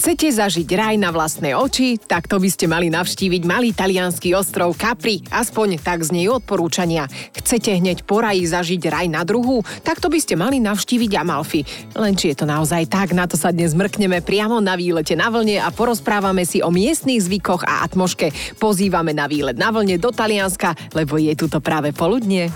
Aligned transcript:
Chcete 0.00 0.32
zažiť 0.32 0.64
raj 0.80 0.96
na 0.96 1.12
vlastné 1.12 1.52
oči? 1.52 2.00
Tak 2.00 2.24
to 2.24 2.40
by 2.40 2.48
ste 2.48 2.64
mali 2.64 2.88
navštíviť 2.88 3.44
malý 3.44 3.76
talianský 3.76 4.32
ostrov 4.32 4.72
Capri. 4.72 5.20
Aspoň 5.28 5.76
tak 5.76 6.00
znie 6.00 6.24
odporúčania. 6.32 7.04
Chcete 7.36 7.76
hneď 7.76 8.08
po 8.08 8.24
raji 8.24 8.48
zažiť 8.48 8.80
raj 8.88 9.12
na 9.12 9.28
druhu? 9.28 9.60
Tak 9.84 10.00
to 10.00 10.08
by 10.08 10.16
ste 10.16 10.40
mali 10.40 10.56
navštíviť 10.56 11.20
Amalfi. 11.20 11.68
Len 11.92 12.16
či 12.16 12.32
je 12.32 12.40
to 12.40 12.48
naozaj 12.48 12.88
tak, 12.88 13.12
na 13.12 13.28
to 13.28 13.36
sa 13.36 13.52
dnes 13.52 13.76
mrkneme 13.76 14.24
priamo 14.24 14.56
na 14.64 14.72
výlete 14.72 15.12
na 15.12 15.28
vlne 15.28 15.60
a 15.60 15.68
porozprávame 15.68 16.48
si 16.48 16.64
o 16.64 16.72
miestnych 16.72 17.20
zvykoch 17.20 17.68
a 17.68 17.84
atmoške. 17.84 18.56
Pozývame 18.56 19.12
na 19.12 19.28
výlet 19.28 19.60
na 19.60 19.68
vlne 19.68 20.00
do 20.00 20.08
Talianska, 20.08 20.80
lebo 20.96 21.20
je 21.20 21.36
tu 21.36 21.44
to 21.44 21.60
práve 21.60 21.92
poludnie. 21.92 22.48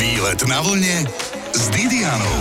Výlet 0.00 0.40
na 0.48 0.64
vlne 0.64 1.04
s 1.52 1.68
Didianou. 1.76 2.40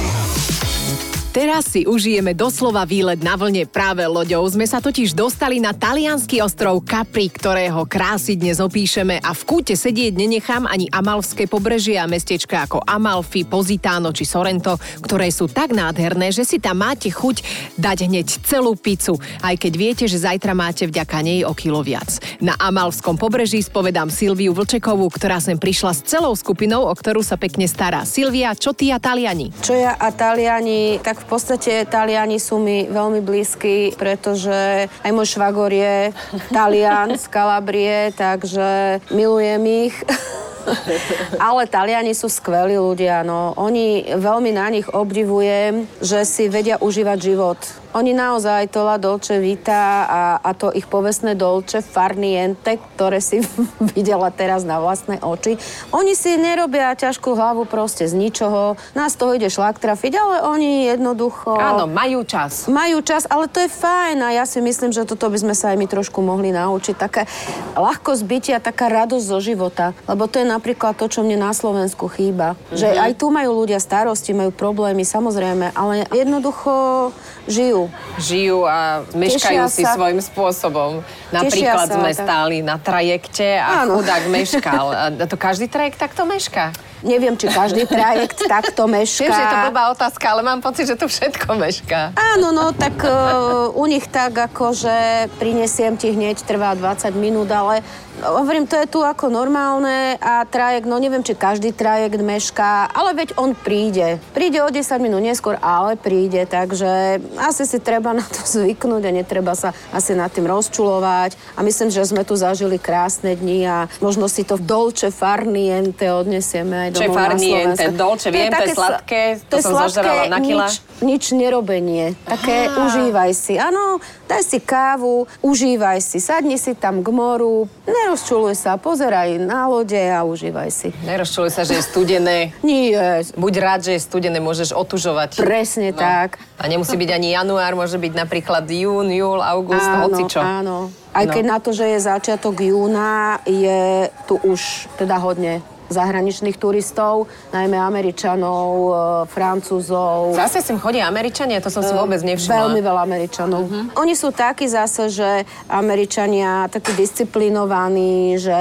Teraz 1.33 1.73
si 1.73 1.81
užijeme 1.89 2.37
doslova 2.37 2.85
výlet 2.85 3.17
na 3.25 3.33
vlne 3.33 3.65
práve 3.65 4.05
loďou. 4.05 4.45
Sme 4.45 4.69
sa 4.69 4.77
totiž 4.77 5.17
dostali 5.17 5.57
na 5.57 5.73
talianský 5.73 6.45
ostrov 6.45 6.85
Capri, 6.85 7.25
ktorého 7.25 7.89
krásy 7.89 8.37
dnes 8.37 8.61
opíšeme 8.61 9.17
a 9.17 9.33
v 9.33 9.41
kúte 9.41 9.73
sedieť 9.73 10.13
nenechám 10.13 10.69
ani 10.69 10.93
amalské 10.93 11.49
pobrežie 11.49 11.97
a 11.97 12.05
mestečka 12.05 12.69
ako 12.69 12.85
Amalfi, 12.85 13.49
Positano 13.49 14.13
či 14.13 14.29
Sorrento, 14.29 14.77
ktoré 15.01 15.33
sú 15.33 15.49
tak 15.49 15.73
nádherné, 15.73 16.29
že 16.29 16.45
si 16.45 16.61
tam 16.61 16.85
máte 16.85 17.09
chuť 17.09 17.41
dať 17.81 17.97
hneď 18.13 18.27
celú 18.45 18.77
pizzu, 18.77 19.17
aj 19.41 19.57
keď 19.57 19.73
viete, 19.73 20.05
že 20.05 20.21
zajtra 20.21 20.53
máte 20.53 20.85
vďaka 20.85 21.17
nej 21.25 21.49
o 21.49 21.57
kilo 21.57 21.81
viac. 21.81 22.13
Na 22.45 22.53
Amalskom 22.61 23.17
pobreží 23.17 23.57
spovedám 23.65 24.13
Silviu 24.13 24.53
Vlčekovú, 24.53 25.09
ktorá 25.09 25.41
sem 25.41 25.57
prišla 25.57 25.97
s 25.97 26.05
celou 26.05 26.37
skupinou, 26.37 26.85
o 26.85 26.93
ktorú 26.93 27.25
sa 27.25 27.41
pekne 27.41 27.65
stará. 27.65 28.05
Silvia, 28.05 28.53
čo 28.53 28.77
ty 28.77 28.93
a 28.93 29.01
Taliani? 29.01 29.49
Čo 29.65 29.73
ja 29.73 29.97
a 29.97 30.13
Taliani, 30.13 31.01
tak 31.01 31.22
v 31.23 31.25
podstate 31.31 31.87
Taliani 31.87 32.37
sú 32.37 32.59
mi 32.59 32.85
veľmi 32.91 33.23
blízki, 33.23 33.95
pretože 33.95 34.87
aj 34.91 35.11
môj 35.15 35.27
švagor 35.39 35.71
je 35.71 36.11
Talian 36.51 37.15
z 37.15 37.25
Kalabrie, 37.31 38.11
takže 38.13 38.99
milujem 39.09 39.87
ich. 39.87 39.95
Ale 41.51 41.67
Taliani 41.67 42.15
sú 42.15 42.31
skvelí 42.31 42.79
ľudia, 42.79 43.21
no. 43.21 43.53
Oni, 43.59 44.07
veľmi 44.15 44.51
na 44.55 44.67
nich 44.71 44.87
obdivujem, 44.89 45.85
že 45.99 46.23
si 46.23 46.47
vedia 46.47 46.79
užívať 46.79 47.17
život. 47.19 47.59
Oni 47.93 48.09
naozaj 48.09 48.73
to 48.73 48.81
La 48.81 48.97
Dolce 48.97 49.37
Vita 49.37 50.09
a, 50.09 50.21
a 50.41 50.49
to 50.57 50.73
ich 50.73 50.89
povestné 50.89 51.37
Dolce 51.37 51.85
Farniente, 51.85 52.81
ktoré 52.97 53.21
si 53.21 53.37
videla 53.93 54.33
teraz 54.33 54.65
na 54.65 54.81
vlastné 54.81 55.21
oči, 55.21 55.61
oni 55.93 56.17
si 56.17 56.33
nerobia 56.41 56.97
ťažkú 56.97 57.37
hlavu 57.37 57.69
proste 57.69 58.09
z 58.09 58.17
ničoho. 58.17 58.81
Nás 58.97 59.13
toho 59.13 59.37
ide 59.37 59.45
šlak 59.45 59.77
trafiť, 59.77 60.13
ale 60.17 60.35
oni 60.41 60.89
jednoducho... 60.89 61.53
Áno, 61.53 61.85
majú 61.85 62.25
čas. 62.25 62.65
Majú 62.65 63.05
čas, 63.05 63.29
ale 63.29 63.45
to 63.45 63.61
je 63.61 63.69
fajn 63.69 64.25
a 64.25 64.41
ja 64.41 64.45
si 64.49 64.57
myslím, 64.57 64.89
že 64.89 65.05
toto 65.05 65.29
by 65.29 65.37
sme 65.37 65.53
sa 65.53 65.69
aj 65.69 65.77
my 65.77 65.85
trošku 65.85 66.17
mohli 66.25 66.49
naučiť. 66.49 66.95
Také 66.97 67.29
ľahko 67.77 68.17
zbytia, 68.17 68.57
taká 68.57 68.89
radosť 68.89 69.25
zo 69.29 69.37
života. 69.37 69.93
Lebo 70.09 70.25
to 70.25 70.41
je 70.41 70.49
napríklad 70.53 70.93
to, 70.93 71.09
čo 71.09 71.25
mne 71.25 71.41
na 71.41 71.51
Slovensku 71.51 72.05
chýba. 72.13 72.53
Mm-hmm. 72.53 72.77
Že 72.77 72.87
aj 72.93 73.11
tu 73.17 73.27
majú 73.33 73.65
ľudia 73.65 73.81
starosti, 73.81 74.37
majú 74.37 74.53
problémy, 74.53 75.01
samozrejme, 75.01 75.73
ale 75.73 76.05
jednoducho 76.13 77.09
žijú 77.47 77.89
žijú. 78.19 78.65
a 78.65 79.01
meškajú 79.13 79.65
si 79.69 79.83
sa. 79.85 79.95
svojím 79.97 80.21
spôsobom. 80.21 81.01
Napríklad 81.33 81.87
sa, 81.89 81.95
sme 81.97 82.11
tak. 82.13 82.19
stáli 82.25 82.57
na 82.61 82.77
trajekte 82.77 83.57
a 83.57 83.85
Áno. 83.85 83.99
chudák 83.99 84.23
meškal. 84.29 84.85
A 85.03 85.25
to 85.25 85.35
každý 85.35 85.65
trajekt 85.67 85.97
takto 85.97 86.23
mešká? 86.23 86.73
Neviem, 87.03 87.35
či 87.35 87.51
každý 87.51 87.83
trajekt 87.83 88.47
takto 88.53 88.87
mešká. 88.87 89.27
Viem, 89.27 89.35
že 89.35 89.43
je 89.43 89.51
to 89.51 89.59
blbá 89.69 89.83
otázka, 89.91 90.25
ale 90.29 90.41
mám 90.45 90.63
pocit, 90.63 90.87
že 90.87 90.95
to 90.95 91.09
všetko 91.09 91.59
mešká. 91.59 92.15
Áno, 92.15 92.55
no 92.55 92.71
tak 92.71 92.95
uh, 93.03 93.73
u 93.75 93.83
nich 93.89 94.07
tak, 94.07 94.31
ako 94.37 94.71
že 94.71 95.27
prinesiem 95.41 95.99
ti 95.99 96.15
hneď, 96.15 96.39
trvá 96.47 96.71
20 96.77 97.11
minút, 97.19 97.51
ale 97.51 97.83
hovorím, 98.23 98.69
to 98.69 98.79
je 98.79 98.87
tu 98.87 98.99
ako 99.03 99.27
normálne 99.27 100.15
a 100.21 100.47
trajekt, 100.47 100.87
no 100.87 101.01
neviem, 101.01 101.25
či 101.25 101.35
každý 101.35 101.75
trajekt 101.75 102.21
mešká, 102.21 102.93
ale 102.93 103.17
veď 103.17 103.35
on 103.35 103.51
príde. 103.57 104.21
Príde 104.31 104.63
o 104.63 104.69
10 104.69 104.79
minút 105.03 105.19
neskôr, 105.19 105.59
ale 105.59 105.99
príde, 105.99 106.47
takže 106.47 107.19
asi 107.37 107.65
si 107.65 107.77
treba 107.81 108.13
na 108.13 108.25
to 108.25 108.41
zvyknúť 108.43 109.03
a 109.07 109.11
netreba 109.11 109.53
sa 109.53 109.73
asi 109.89 110.13
nad 110.13 110.29
tým 110.29 110.45
rozčulovať. 110.49 111.35
A 111.57 111.65
myslím, 111.65 111.89
že 111.89 112.05
sme 112.05 112.23
tu 112.25 112.37
zažili 112.37 112.77
krásne 112.77 113.33
dni 113.37 113.59
a 113.65 113.77
možno 114.01 114.29
si 114.29 114.45
to 114.45 114.57
v 114.59 114.63
Dolce 114.65 115.07
Farniente 115.09 116.09
odnesieme 116.09 116.87
aj 116.87 116.89
domov 116.93 116.99
Čo 116.99 117.03
je 117.03 117.17
Farniente? 117.17 117.85
Dolce, 117.93 118.27
viem, 118.29 118.51
to 118.51 118.63
je, 118.63 118.71
je 118.71 118.75
sladké, 118.75 119.21
to, 119.47 119.57
to 119.59 119.65
som 119.65 119.71
zožrala 119.87 120.29
na 120.29 120.39
kila. 120.41 120.67
Nič, 121.01 121.33
nerobenie. 121.33 122.13
Také 122.27 122.69
Aha. 122.69 122.85
užívaj 122.85 123.31
si. 123.33 123.57
Áno, 123.57 123.97
daj 124.29 124.43
si 124.45 124.59
kávu, 124.61 125.25
užívaj 125.41 126.03
si, 126.03 126.21
sadni 126.21 126.61
si 126.61 126.77
tam 126.77 127.01
k 127.01 127.09
moru, 127.09 127.65
nerozčuluj 127.89 128.53
sa, 128.53 128.77
pozeraj 128.77 129.41
na 129.41 129.65
lode 129.65 129.97
a 129.97 130.21
užívaj 130.21 130.69
si. 130.69 130.89
Nerozčuluj 131.01 131.49
sa, 131.49 131.65
že 131.65 131.81
je 131.81 131.83
studené. 131.83 132.53
Nie. 132.65 133.25
Buď 133.33 133.53
rád, 133.57 133.81
že 133.89 133.97
je 133.97 134.01
studené, 134.05 134.37
môžeš 134.37 134.75
otužovať. 134.77 135.41
Presne 135.41 135.95
no. 135.95 135.97
tak. 135.97 136.37
A 136.61 136.69
nemusí 136.69 136.93
byť 136.93 137.09
ani 137.09 137.33
január, 137.33 137.73
môže 137.73 137.97
byť 137.97 138.13
napríklad 138.13 138.69
jún, 138.69 139.09
júl, 139.09 139.41
august, 139.41 139.89
áno, 139.89 140.07
hocičo. 140.07 140.39
Áno, 140.39 140.77
aj 141.13 141.25
no. 141.29 141.33
keď 141.33 141.43
na 141.45 141.57
to, 141.57 141.69
že 141.73 141.85
je 141.93 141.99
začiatok 142.01 142.61
júna, 142.61 143.41
je 143.45 144.09
tu 144.29 144.37
už 144.41 144.89
teda 144.97 145.17
hodne 145.17 145.61
zahraničných 145.89 146.55
turistov, 146.55 147.27
najmä 147.51 147.75
Američanov, 147.75 148.69
e, 148.71 148.91
Francúzov. 149.27 150.35
Zase 150.35 150.63
sem 150.63 150.77
chodia 150.79 151.07
Američania? 151.07 151.59
To 151.59 151.71
som 151.71 151.83
si 151.83 151.91
vôbec 151.91 152.19
nevšimla. 152.23 152.69
Veľmi 152.69 152.81
veľa 152.83 153.01
Američanov. 153.03 153.61
Uh-huh. 153.67 153.83
Oni 153.99 154.13
sú 154.13 154.31
takí 154.31 154.67
zase, 154.67 155.09
že 155.09 155.29
Američania 155.67 156.67
takí 156.71 156.93
disciplinovaní, 156.95 158.39
že 158.39 158.57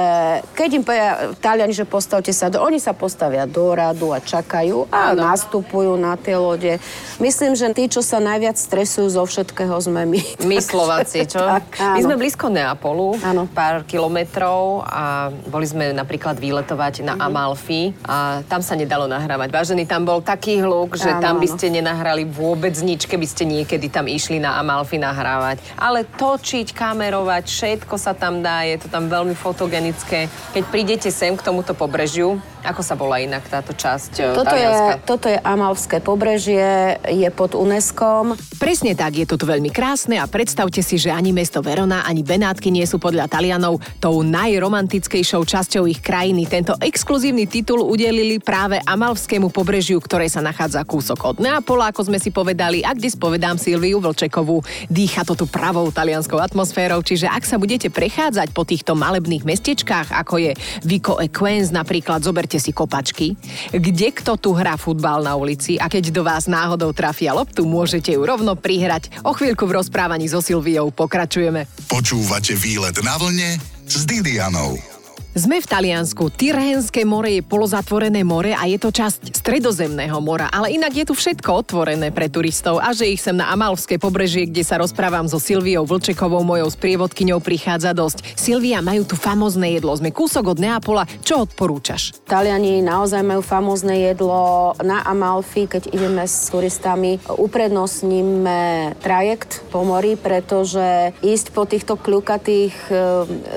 keď 0.53 0.69
im 0.73 0.83
povedia 0.83 1.09
Taliani, 1.39 1.73
že 1.73 1.85
postavte 1.87 2.31
sa 2.35 2.49
do... 2.51 2.59
Oni 2.63 2.77
sa 2.79 2.91
postavia 2.93 3.47
do 3.47 3.73
radu 3.73 4.11
a 4.11 4.19
čakajú 4.19 4.87
a 4.91 5.11
Áno. 5.11 5.29
nastupujú 5.29 5.95
na 5.95 6.15
tie 6.19 6.35
lode. 6.35 6.79
Myslím, 7.19 7.55
že 7.55 7.71
tí, 7.71 7.87
čo 7.87 8.01
sa 8.03 8.19
najviac 8.19 8.55
stresujú 8.59 9.07
zo 9.09 9.23
všetkého, 9.23 9.73
sme 9.79 10.05
my. 10.05 10.21
My 10.47 10.57
Slováci, 10.63 11.25
čo? 11.27 11.39
tak, 11.39 11.79
my 11.79 12.01
sme 12.01 12.15
blízko 12.15 12.49
Neapolu, 12.49 13.19
áno. 13.21 13.49
pár 13.51 13.83
kilometrov 13.85 14.85
a 14.85 15.29
boli 15.47 15.65
sme 15.67 15.91
napríklad 15.93 16.37
výletovať 16.37 17.05
na 17.05 17.12
Amalfi 17.17 17.91
a 18.05 18.45
tam 18.45 18.61
sa 18.61 18.77
nedalo 18.77 19.09
nahrávať. 19.09 19.49
Vážený, 19.49 19.83
tam 19.89 20.05
bol 20.07 20.19
taký 20.21 20.61
hluk, 20.61 20.95
že 20.95 21.09
áno, 21.09 21.21
tam 21.21 21.35
by 21.41 21.47
ste 21.49 21.73
nenahrali 21.73 22.23
vôbec 22.27 22.73
nič, 22.79 23.05
keby 23.09 23.25
ste 23.27 23.43
niekedy 23.43 23.89
tam 23.89 24.05
išli 24.07 24.37
na 24.37 24.57
Amalfi 24.61 25.01
nahrávať. 25.01 25.61
Ale 25.75 26.05
točiť, 26.05 26.71
kamerovať, 26.71 27.43
všetko 27.49 27.95
sa 27.97 28.13
tam 28.15 28.45
dá, 28.45 28.63
je 28.63 28.79
to 28.79 28.87
tam 28.87 29.09
veľmi 29.09 29.33
fotogenické. 29.33 30.31
Keď 30.53 30.63
prídete 30.69 31.09
sem 31.09 31.33
k 31.35 31.45
tomuto 31.45 31.75
pobrežiu, 31.75 32.39
ako 32.63 32.81
sa 32.81 32.95
volá 32.95 33.19
inak 33.19 33.43
táto 33.51 33.75
časť 33.75 34.11
e, 34.19 34.25
toto 34.33 34.55
je, 34.55 34.71
toto 35.03 35.27
je 35.27 35.37
Amalské 35.43 35.99
pobrežie, 35.99 36.97
je 37.05 37.29
pod 37.29 37.53
UNESCO. 37.53 38.35
Presne 38.57 38.95
tak, 38.95 39.19
je 39.19 39.27
to 39.27 39.35
tu 39.35 39.45
veľmi 39.45 39.69
krásne 39.69 40.17
a 40.17 40.25
predstavte 40.25 40.79
si, 40.79 40.95
že 40.95 41.11
ani 41.11 41.35
mesto 41.35 41.59
Verona, 41.59 42.07
ani 42.07 42.23
Benátky 42.23 42.71
nie 42.71 42.87
sú 42.87 42.97
podľa 42.97 43.27
Talianov 43.27 43.83
tou 43.99 44.23
najromantickejšou 44.23 45.43
časťou 45.43 45.83
ich 45.91 45.99
krajiny. 45.99 46.47
Tento 46.47 46.73
exkluzívny 46.79 47.45
titul 47.45 47.83
udelili 47.83 48.39
práve 48.39 48.79
Amalskému 48.87 49.51
pobrežiu, 49.51 49.99
ktoré 49.99 50.31
sa 50.31 50.39
nachádza 50.39 50.81
kúsok 50.87 51.19
od 51.23 51.37
Neapola, 51.43 51.91
ako 51.91 52.07
sme 52.07 52.17
si 52.17 52.31
povedali, 52.31 52.81
a 52.81 52.95
kde 52.95 53.11
spovedám 53.11 53.59
Silviu 53.59 53.99
Vlčekovú. 53.99 54.63
Dýcha 54.87 55.27
to 55.27 55.35
tu 55.35 55.45
pravou 55.45 55.91
talianskou 55.91 56.39
atmosférou, 56.39 57.03
čiže 57.03 57.27
ak 57.27 57.43
sa 57.43 57.59
budete 57.59 57.91
prechádzať 57.91 58.55
po 58.55 58.63
týchto 58.63 58.95
malebných 58.95 59.43
mestečkách, 59.43 60.15
ako 60.15 60.35
je 60.39 60.51
Vico 60.87 61.19
e 61.19 61.27
Quens 61.27 61.69
napríklad, 61.69 62.23
zoberte 62.23 62.52
zoberte 62.53 62.59
si 62.61 62.71
kopačky, 62.73 63.27
kde 63.73 64.13
kto 64.13 64.37
tu 64.37 64.53
hrá 64.53 64.77
futbal 64.77 65.25
na 65.25 65.33
ulici 65.33 65.81
a 65.81 65.89
keď 65.89 66.13
do 66.13 66.21
vás 66.21 66.45
náhodou 66.45 66.93
trafia 66.93 67.33
loptu, 67.33 67.65
môžete 67.65 68.13
ju 68.13 68.21
rovno 68.21 68.53
prihrať. 68.53 69.25
O 69.25 69.33
chvíľku 69.33 69.65
v 69.65 69.81
rozprávaní 69.81 70.29
so 70.29 70.37
Silviou 70.37 70.93
pokračujeme. 70.93 71.65
Počúvate 71.89 72.53
výlet 72.53 72.93
na 73.01 73.17
vlne 73.17 73.57
s 73.89 74.05
Didianou. 74.05 74.92
Sme 75.33 75.57
v 75.57 75.65
Taliansku. 75.65 76.29
Tyrhenské 76.29 77.09
more 77.09 77.25
je 77.25 77.41
polozatvorené 77.41 78.21
more 78.21 78.53
a 78.53 78.69
je 78.69 78.77
to 78.77 78.93
časť 78.93 79.33
stredozemného 79.33 80.21
mora, 80.21 80.45
ale 80.53 80.77
inak 80.77 80.93
je 80.93 81.09
tu 81.09 81.17
všetko 81.17 81.65
otvorené 81.65 82.13
pre 82.13 82.29
turistov 82.29 82.77
a 82.77 82.93
že 82.93 83.09
ich 83.09 83.17
sem 83.17 83.33
na 83.33 83.49
Amalské 83.49 83.97
pobrežie, 83.97 84.45
kde 84.45 84.61
sa 84.61 84.77
rozprávam 84.77 85.25
so 85.25 85.41
Silviou 85.41 85.89
Vlčekovou, 85.89 86.45
mojou 86.45 86.69
sprievodkyňou, 86.69 87.41
prichádza 87.41 87.97
dosť. 87.97 88.37
Silvia, 88.37 88.85
majú 88.85 89.09
tu 89.09 89.17
famozné 89.17 89.81
jedlo. 89.81 89.97
Sme 89.97 90.13
kúsok 90.13 90.53
od 90.53 90.61
Neapola. 90.61 91.09
Čo 91.25 91.49
odporúčaš? 91.49 92.13
Taliani 92.29 92.85
naozaj 92.85 93.25
majú 93.25 93.41
famózne 93.41 94.05
jedlo 94.13 94.77
na 94.85 95.01
Amalfi, 95.01 95.65
keď 95.65 95.89
ideme 95.97 96.29
s 96.29 96.53
turistami. 96.53 97.17
Uprednostníme 97.25 98.93
trajekt 99.01 99.65
po 99.73 99.81
mori, 99.81 100.13
pretože 100.13 101.17
ísť 101.25 101.57
po 101.57 101.65
týchto 101.65 101.97
kľukatých 101.97 102.75
e, 102.85 102.95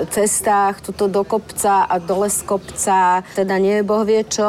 cestách 0.09 0.81
tuto 0.81 1.13
do 1.13 1.21
kopca 1.67 1.83
a 1.91 1.99
dole 1.99 2.31
z 2.31 2.43
kopca. 2.43 3.23
Teda 3.35 3.59
nie 3.59 3.83
boh 3.83 4.07
vie 4.07 4.23
čo. 4.23 4.47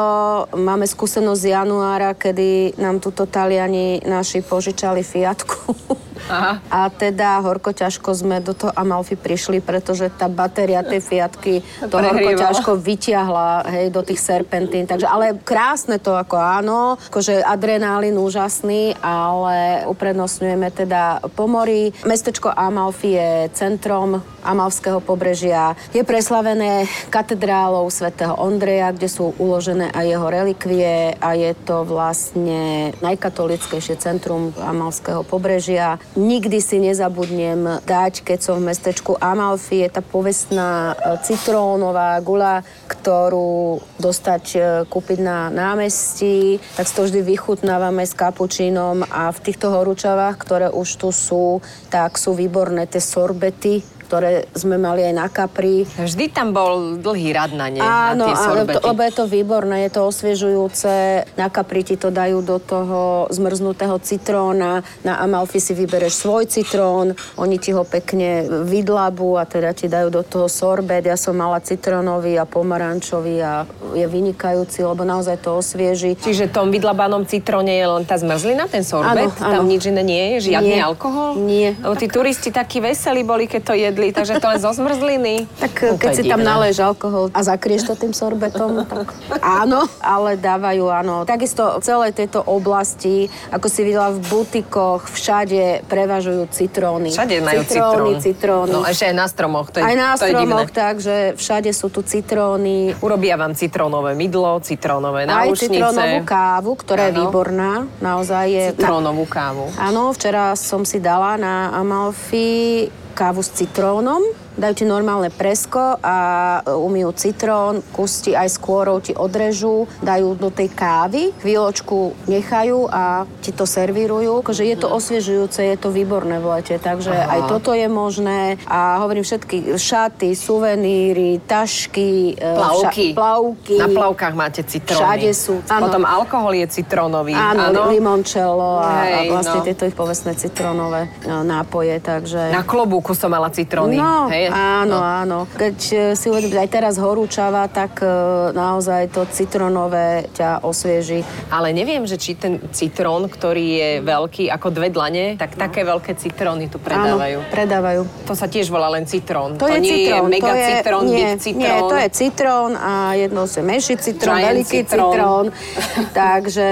Máme 0.54 0.86
skúsenosť 0.86 1.40
z 1.42 1.50
januára, 1.50 2.14
kedy 2.14 2.78
nám 2.78 3.02
tuto 3.02 3.26
Taliani 3.26 3.98
naši 4.06 4.38
požičali 4.38 5.02
Fiatku. 5.02 5.74
Aha. 6.26 6.58
A 6.68 6.90
teda 6.90 7.38
horko 7.40 7.70
ťažko 7.70 8.10
sme 8.18 8.42
do 8.42 8.52
toho 8.52 8.74
Amalfi 8.74 9.14
prišli, 9.14 9.62
pretože 9.62 10.10
tá 10.10 10.26
batéria 10.26 10.82
tej 10.82 11.00
Fiatky 11.00 11.62
to 11.86 11.94
horko 11.94 12.30
ťažko 12.34 12.70
vyťahla 12.74 13.68
hej, 13.70 13.86
do 13.94 14.02
tých 14.02 14.18
serpentín. 14.18 14.90
Takže, 14.90 15.06
ale 15.06 15.38
krásne 15.38 16.02
to 16.02 16.18
ako 16.18 16.36
áno, 16.36 16.98
akože 17.10 17.40
adrenálin 17.42 18.18
úžasný, 18.18 18.98
ale 18.98 19.86
uprednostňujeme 19.86 20.68
teda 20.74 21.22
pomory. 21.32 21.94
Mestečko 22.02 22.50
Amalfi 22.50 23.14
je 23.14 23.52
centrom 23.54 24.20
Amalského 24.42 25.02
pobrežia. 25.02 25.76
Je 25.92 26.00
preslavené 26.02 26.88
katedrálou 27.12 27.88
svätého 27.92 28.32
Ondreja, 28.38 28.94
kde 28.94 29.08
sú 29.10 29.36
uložené 29.36 29.92
aj 29.92 30.04
jeho 30.08 30.26
relikvie 30.28 31.18
a 31.18 31.34
je 31.36 31.52
to 31.66 31.84
vlastne 31.84 32.92
najkatolickejšie 33.04 34.00
centrum 34.00 34.54
Amalského 34.56 35.20
pobrežia. 35.26 36.00
Nikdy 36.16 36.58
si 36.64 36.80
nezabudnem 36.80 37.84
dať, 37.84 38.24
keď 38.24 38.38
som 38.40 38.56
v 38.56 38.72
mestečku 38.72 39.20
Amalfi, 39.20 39.84
je 39.84 39.92
tá 39.92 40.00
povestná 40.00 40.96
e, 40.96 41.20
citrónová 41.20 42.16
gula, 42.24 42.64
ktorú 42.88 43.84
dostať 44.00 44.44
e, 44.56 44.58
kúpiť 44.88 45.18
na 45.20 45.52
námestí, 45.52 46.64
tak 46.80 46.88
to 46.88 47.04
vždy 47.04 47.20
vychutnávame 47.20 48.08
s 48.08 48.16
kapučínom 48.16 49.04
a 49.04 49.28
v 49.28 49.42
týchto 49.44 49.68
horúčavách, 49.68 50.40
ktoré 50.40 50.68
už 50.72 50.88
tu 50.96 51.08
sú, 51.12 51.60
tak 51.92 52.16
sú 52.16 52.32
výborné 52.32 52.88
tie 52.88 53.04
sorbety, 53.04 53.84
ktoré 54.08 54.48
sme 54.56 54.80
mali 54.80 55.04
aj 55.04 55.12
na 55.14 55.28
Capri. 55.28 55.84
Vždy 55.84 56.32
tam 56.32 56.56
bol 56.56 56.96
dlhý 56.96 57.36
rad 57.36 57.52
na 57.52 57.68
ne, 57.68 57.76
Áno, 57.76 58.24
na 58.24 58.32
tie 58.32 58.36
sorbety. 58.40 58.80
lebo 58.80 59.00
je 59.04 59.12
to 59.12 59.24
výborné, 59.28 59.76
je 59.84 59.92
to 59.92 60.02
osviežujúce. 60.08 60.92
Na 61.36 61.52
Capri 61.52 61.84
ti 61.84 62.00
to 62.00 62.08
dajú 62.08 62.40
do 62.40 62.56
toho 62.56 63.28
zmrznutého 63.28 64.00
citróna, 64.00 64.80
na 65.04 65.20
Amalfi 65.20 65.60
si 65.60 65.76
vybereš 65.76 66.24
svoj 66.24 66.48
citrón, 66.48 67.12
oni 67.36 67.60
ti 67.60 67.76
ho 67.76 67.84
pekne 67.84 68.48
vydlabu 68.64 69.36
a 69.36 69.44
teda 69.44 69.76
ti 69.76 69.86
dajú 69.86 70.08
do 70.08 70.24
toho 70.24 70.48
sorbet. 70.48 71.04
Ja 71.04 71.20
som 71.20 71.36
mala 71.36 71.60
citrónový 71.60 72.40
a 72.40 72.48
pomarančový 72.48 73.36
a 73.44 73.68
je 73.92 74.08
vynikajúci, 74.08 74.80
lebo 74.80 75.04
naozaj 75.04 75.42
to 75.42 75.60
osvieži. 75.60 76.16
Čiže 76.16 76.48
tom 76.48 76.72
vydlabanom 76.72 77.28
citróne 77.28 77.74
je 77.74 77.84
len 77.84 78.04
tá 78.06 78.16
zmrzlina, 78.16 78.70
ten 78.70 78.80
sorbet? 78.80 79.28
Áno, 79.36 79.44
áno. 79.44 79.54
Tam 79.60 79.64
nič 79.66 79.84
iné 79.84 80.00
nie 80.00 80.24
je? 80.38 80.54
Žiadny 80.54 80.76
Nie. 80.78 80.86
alkohol? 80.86 81.30
Nie. 81.36 81.68
Lebo 81.76 81.92
tí 81.92 82.06
turisti 82.06 82.48
takí 82.48 82.78
veselí 82.78 83.26
boli, 83.26 83.50
keď 83.50 83.62
to 83.64 83.74
jedli, 83.74 83.97
takže 84.08 84.38
to 84.38 84.46
len 84.46 84.58
zo 84.58 84.70
zmrzliny. 84.70 85.34
Tak 85.58 85.74
No, 85.84 85.96
keď 85.96 86.08
je 86.08 86.16
si 86.16 86.22
tam 86.24 86.38
divné. 86.38 86.48
naleješ 86.48 86.78
alkohol 86.80 87.24
a 87.28 87.40
zakrieš 87.40 87.82
to 87.84 87.94
tým 87.94 88.12
sorbetom, 88.12 88.82
tak 88.88 89.10
áno, 89.38 89.82
ale 89.98 90.34
dávajú 90.34 90.84
áno. 90.86 91.22
Takisto 91.24 91.74
v 91.74 91.84
celej 91.84 92.12
tejto 92.12 92.40
oblasti, 92.40 93.16
ako 93.48 93.66
si 93.66 93.80
videla 93.82 94.10
v 94.10 94.22
butikoch, 94.22 95.04
všade 95.04 95.84
prevažujú 95.84 96.46
citróny. 96.48 97.10
Všade 97.10 97.34
majú 97.40 97.62
citróny. 97.62 98.12
citrón. 98.16 98.26
Citróny, 98.28 98.70
No 98.70 98.84
ešte 98.84 99.04
aj 99.04 99.16
na 99.16 99.26
stromoch, 99.26 99.66
to 99.68 99.76
je, 99.78 99.82
Aj 99.82 99.94
na 99.94 100.08
to 100.12 100.22
je 100.22 100.30
stromoch, 100.30 100.68
takže 100.68 101.14
všade 101.34 101.70
sú 101.70 101.88
tu 101.88 102.00
citróny. 102.00 102.92
Urobia 102.98 103.34
vám 103.34 103.52
citrónové 103.52 104.12
mydlo, 104.12 104.60
citrónové 104.60 105.24
Aj 105.24 105.48
náušnice. 105.48 105.72
citrónovú 105.72 106.18
kávu, 106.22 106.70
ktorá 106.74 107.02
je 107.04 107.12
Áno. 107.12 107.20
výborná. 107.24 107.72
Naozaj 107.98 108.44
je... 108.46 108.64
Citrónovú 108.74 109.24
kávu. 109.24 109.72
Áno, 109.74 110.12
včera 110.12 110.52
som 110.52 110.82
si 110.82 110.98
dala 110.98 111.34
na 111.34 111.54
Amalfi 111.72 112.86
kávu 113.18 113.42
s 113.42 113.50
citrónom. 113.50 114.22
Dajú 114.58 114.74
ti 114.74 114.84
normálne 114.84 115.30
presko 115.30 116.02
a 116.02 116.16
e, 116.60 116.74
umijú 116.74 117.14
citrón, 117.14 117.78
kusti 117.94 118.34
aj 118.34 118.48
s 118.50 118.58
kôrou 118.58 118.98
ti 118.98 119.14
odrežú, 119.14 119.86
dajú 120.02 120.34
do 120.34 120.50
tej 120.50 120.74
kávy, 120.74 121.30
chvíľočku 121.38 122.26
nechajú 122.26 122.90
a 122.90 123.22
ti 123.38 123.54
to 123.54 123.62
servírujú. 123.62 124.42
Akože 124.42 124.66
je 124.66 124.74
to 124.74 124.90
osviežujúce, 124.90 125.62
je 125.62 125.78
to 125.78 125.94
výborné 125.94 126.42
v 126.42 126.58
lete, 126.58 126.74
takže 126.74 127.14
Aha. 127.14 127.38
aj 127.38 127.40
toto 127.46 127.70
je 127.70 127.86
možné. 127.86 128.58
A 128.66 128.98
hovorím 128.98 129.22
všetky 129.22 129.78
šaty, 129.78 130.34
suveníry, 130.34 131.38
tašky, 131.46 132.34
e, 132.34 132.42
Plavky. 132.42 133.06
ša- 133.06 133.14
plavky. 133.14 133.74
Na 133.78 133.86
plavkách 133.86 134.34
máte 134.34 134.66
citróny. 134.66 134.98
Všade 134.98 135.30
sú, 135.32 135.62
áno. 135.70 135.86
Potom 135.86 136.02
alkohol 136.02 136.58
je 136.58 136.66
citrónový. 136.66 137.30
Áno, 137.30 137.94
limoncello 137.94 138.82
a, 138.82 139.06
Hej, 139.06 139.14
a 139.14 139.18
vlastne 139.30 139.58
no. 139.62 139.66
tieto 139.70 139.86
ich 139.86 139.94
povestné 139.94 140.34
citrónové 140.34 141.06
e, 141.22 141.30
nápoje, 141.30 141.94
takže... 142.02 142.50
Na 142.50 142.66
klobúku 142.66 143.14
som 143.14 143.30
mala 143.30 143.54
citróny. 143.54 143.94
No, 143.94 144.26
hej? 144.26 144.47
Áno, 144.50 144.96
No. 144.98 145.02
áno. 145.02 145.38
Keď 145.50 145.78
e, 145.90 145.96
si 146.14 146.26
uvedomíš, 146.28 146.58
aj 146.58 146.70
teraz 146.70 146.94
horúčava, 146.96 147.66
tak 147.66 148.00
e, 148.00 148.08
naozaj 148.52 149.12
to 149.12 149.26
citrónové 149.28 150.28
ťa 150.32 150.64
osvieži. 150.64 151.22
Ale 151.48 151.70
neviem, 151.70 152.04
že 152.04 152.16
či 152.16 152.34
ten 152.34 152.58
citrón, 152.72 153.28
ktorý 153.28 153.66
je 153.68 153.90
veľký 154.00 154.48
ako 154.48 154.68
dve 154.70 154.88
dlane, 154.88 155.36
tak 155.36 155.54
také 155.54 155.84
veľké 155.84 156.16
citróny 156.16 156.66
tu 156.66 156.78
predávajú. 156.78 157.38
Áno, 157.44 157.52
predávajú. 157.52 158.00
To 158.24 158.34
sa 158.34 158.48
tiež 158.48 158.68
volá 158.68 158.88
len 158.88 159.04
citrón. 159.04 159.56
To, 159.56 159.68
je 159.68 159.80
nie 159.80 160.08
citrón. 160.08 160.26
je 160.26 160.32
mega 160.32 160.46
to 160.46 160.54
je, 160.54 160.66
citrón, 160.68 161.02
nie, 161.04 161.14
big 161.14 161.40
citrón. 161.40 161.60
Nie, 161.62 161.74
to 161.84 161.96
je 161.96 162.08
citrón 162.10 162.70
a 162.74 162.92
jedno 163.14 163.42
je 163.48 163.62
menší 163.62 163.94
citrón, 163.98 164.36
Giant 164.38 164.50
veľký 164.54 164.78
citrón. 164.84 165.12
citrón. 165.12 165.44
Takže 166.20 166.68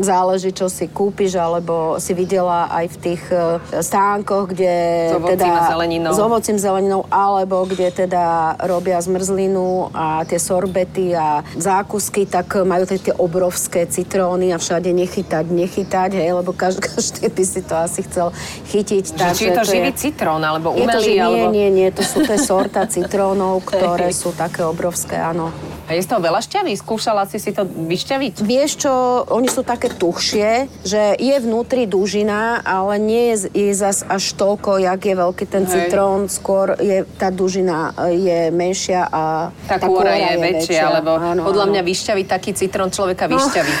záleží, 0.00 0.50
čo 0.52 0.66
si 0.70 0.88
kúpiš, 0.88 1.36
alebo 1.36 1.96
si 1.98 2.12
videla 2.14 2.70
aj 2.70 2.86
v 2.86 2.96
tých 2.98 3.22
e, 3.30 3.58
stánkoch, 3.82 4.50
kde 4.50 4.72
S 5.10 5.16
ovocím 5.16 5.38
teda... 5.38 5.46
a 5.50 5.68
zeleninou. 5.70 6.12
S 6.12 6.18
ovocím, 6.20 6.56
zeleninou, 6.58 7.00
alebo 7.10 7.66
kde 7.66 7.90
teda 8.06 8.56
robia 8.64 9.02
zmrzlinu 9.02 9.90
a 9.90 10.22
tie 10.24 10.38
sorbety 10.38 11.12
a 11.12 11.42
zákusky, 11.58 12.24
tak 12.24 12.62
majú 12.62 12.86
tie, 12.86 12.98
tie 13.02 13.14
obrovské 13.18 13.84
citróny 13.90 14.54
a 14.54 14.62
všade 14.62 14.88
nechytať, 14.94 15.50
nechytať, 15.50 16.10
hej, 16.16 16.30
lebo 16.40 16.54
každý, 16.54 16.80
každý 16.94 17.26
by 17.28 17.44
si 17.44 17.60
to 17.66 17.74
asi 17.74 18.00
chcel 18.06 18.32
chytiť. 18.70 19.04
Že 19.18 19.34
či 19.34 19.44
je 19.50 19.52
to 19.52 19.64
živý 19.66 19.92
citrón, 19.92 20.40
alebo 20.40 20.72
je 20.78 20.86
to, 20.86 20.88
umelý, 20.88 21.04
že 21.04 21.12
nie, 21.12 21.20
alebo... 21.20 21.52
nie, 21.52 21.68
nie, 21.68 21.88
to 21.90 22.02
sú 22.06 22.22
tie 22.22 22.38
sorta 22.38 22.86
citrónov, 22.94 23.66
ktoré 23.66 24.14
sú 24.14 24.30
také 24.32 24.62
obrovské, 24.62 25.18
áno. 25.18 25.50
A 25.90 25.98
je 25.98 26.06
z 26.06 26.14
toho 26.14 26.22
veľa 26.22 26.38
šťavy? 26.38 26.78
Skúšala 26.78 27.26
si 27.26 27.42
si 27.42 27.50
to 27.50 27.66
vyšťaviť? 27.66 28.46
Vieš 28.46 28.86
čo, 28.86 28.92
oni 29.26 29.50
sú 29.50 29.66
také 29.66 29.90
tuchšie, 29.90 30.70
že 30.86 31.18
je 31.18 31.34
vnútri 31.42 31.90
dužina, 31.90 32.62
ale 32.62 32.94
nie 33.02 33.34
je, 33.34 33.50
je 33.50 33.74
zas 33.74 34.06
až 34.06 34.38
toľko, 34.38 34.78
jak 34.78 35.02
je 35.02 35.14
veľký 35.18 35.44
ten 35.50 35.66
Hej. 35.66 35.90
citrón, 35.90 36.30
skôr 36.30 36.78
je, 36.78 37.02
tá 37.18 37.34
dužina 37.34 37.90
e, 38.06 38.22
je 38.22 38.40
menšia 38.54 39.10
a 39.10 39.50
Tá 39.66 39.82
kôra 39.82 40.14
je 40.14 40.38
väčšia, 40.38 41.02
lebo 41.02 41.18
Áno, 41.18 41.42
podľa 41.42 41.66
áno. 41.66 41.72
mňa 41.74 41.82
vyšťaviť 41.82 42.26
taký 42.30 42.50
citrón 42.54 42.94
človeka 42.94 43.26
No. 43.26 43.34
vyšťaví. 43.34 43.72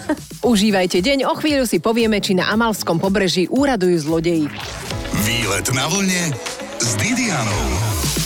Užívajte 0.54 1.02
deň, 1.02 1.26
o 1.26 1.34
chvíľu 1.34 1.66
si 1.66 1.82
povieme, 1.82 2.22
či 2.22 2.38
na 2.38 2.46
Amalskom 2.46 3.02
pobreží 3.02 3.50
úradujú 3.50 4.06
zlodeji. 4.06 4.46
Výlet 5.26 5.66
na 5.74 5.90
vlne 5.90 6.30
s 6.78 6.94
Didianou. 6.94 8.25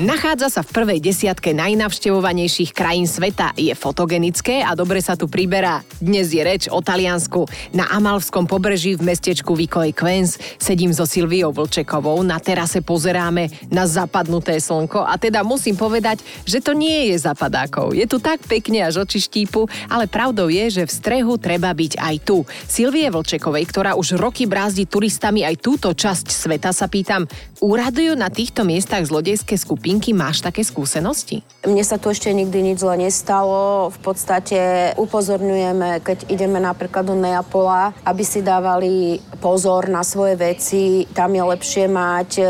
Nachádza 0.00 0.48
sa 0.48 0.64
v 0.64 0.72
prvej 0.80 0.98
desiatke 1.04 1.52
najnavštevovanejších 1.52 2.72
krajín 2.72 3.04
sveta. 3.04 3.52
Je 3.52 3.76
fotogenické 3.76 4.64
a 4.64 4.72
dobre 4.72 5.04
sa 5.04 5.12
tu 5.12 5.28
priberá. 5.28 5.84
Dnes 6.00 6.32
je 6.32 6.40
reč 6.40 6.72
o 6.72 6.80
Taliansku. 6.80 7.44
Na 7.76 7.84
Amalskom 7.92 8.48
pobreží 8.48 8.96
v 8.96 9.04
mestečku 9.12 9.52
Vicoe 9.52 9.92
Quens 9.92 10.40
sedím 10.56 10.96
so 10.96 11.04
Silviou 11.04 11.52
Vlčekovou. 11.52 12.24
Na 12.24 12.40
terase 12.40 12.80
pozeráme 12.80 13.52
na 13.68 13.84
zapadnuté 13.84 14.56
slnko 14.56 15.04
a 15.04 15.20
teda 15.20 15.44
musím 15.44 15.76
povedať, 15.76 16.24
že 16.48 16.64
to 16.64 16.72
nie 16.72 17.12
je 17.12 17.20
zapadákov. 17.20 17.92
Je 17.92 18.08
tu 18.08 18.16
tak 18.24 18.40
pekne 18.48 18.88
až 18.88 19.04
oči 19.04 19.20
štípu, 19.20 19.68
ale 19.92 20.08
pravdou 20.08 20.48
je, 20.48 20.80
že 20.80 20.88
v 20.88 20.96
strehu 20.96 21.36
treba 21.36 21.76
byť 21.76 22.00
aj 22.00 22.16
tu. 22.24 22.48
Silvie 22.64 23.04
Vlčekovej, 23.12 23.68
ktorá 23.68 24.00
už 24.00 24.16
roky 24.16 24.48
brázdi 24.48 24.88
turistami 24.88 25.44
aj 25.44 25.60
túto 25.60 25.92
časť 25.92 26.32
sveta, 26.32 26.72
sa 26.72 26.88
pýtam, 26.88 27.28
úradujú 27.60 28.16
na 28.16 28.32
týchto 28.32 28.64
miestach 28.64 29.04
zlodejské 29.04 29.60
skupinky? 29.90 30.14
Máš 30.14 30.38
také 30.38 30.62
skúsenosti? 30.62 31.42
Mne 31.66 31.82
sa 31.82 31.98
tu 31.98 32.14
ešte 32.14 32.30
nikdy 32.30 32.62
nič 32.62 32.78
zle 32.78 32.94
nestalo. 32.94 33.90
V 33.90 33.98
podstate 33.98 34.94
upozorňujeme, 34.94 35.98
keď 36.06 36.30
ideme 36.30 36.62
napríklad 36.62 37.10
do 37.10 37.18
Neapola, 37.18 37.90
aby 38.06 38.22
si 38.22 38.38
dávali 38.38 39.18
pozor 39.42 39.90
na 39.90 40.06
svoje 40.06 40.38
veci. 40.38 41.10
Tam 41.10 41.34
je 41.34 41.42
lepšie 41.42 41.90
mať 41.90 42.30
e, 42.38 42.44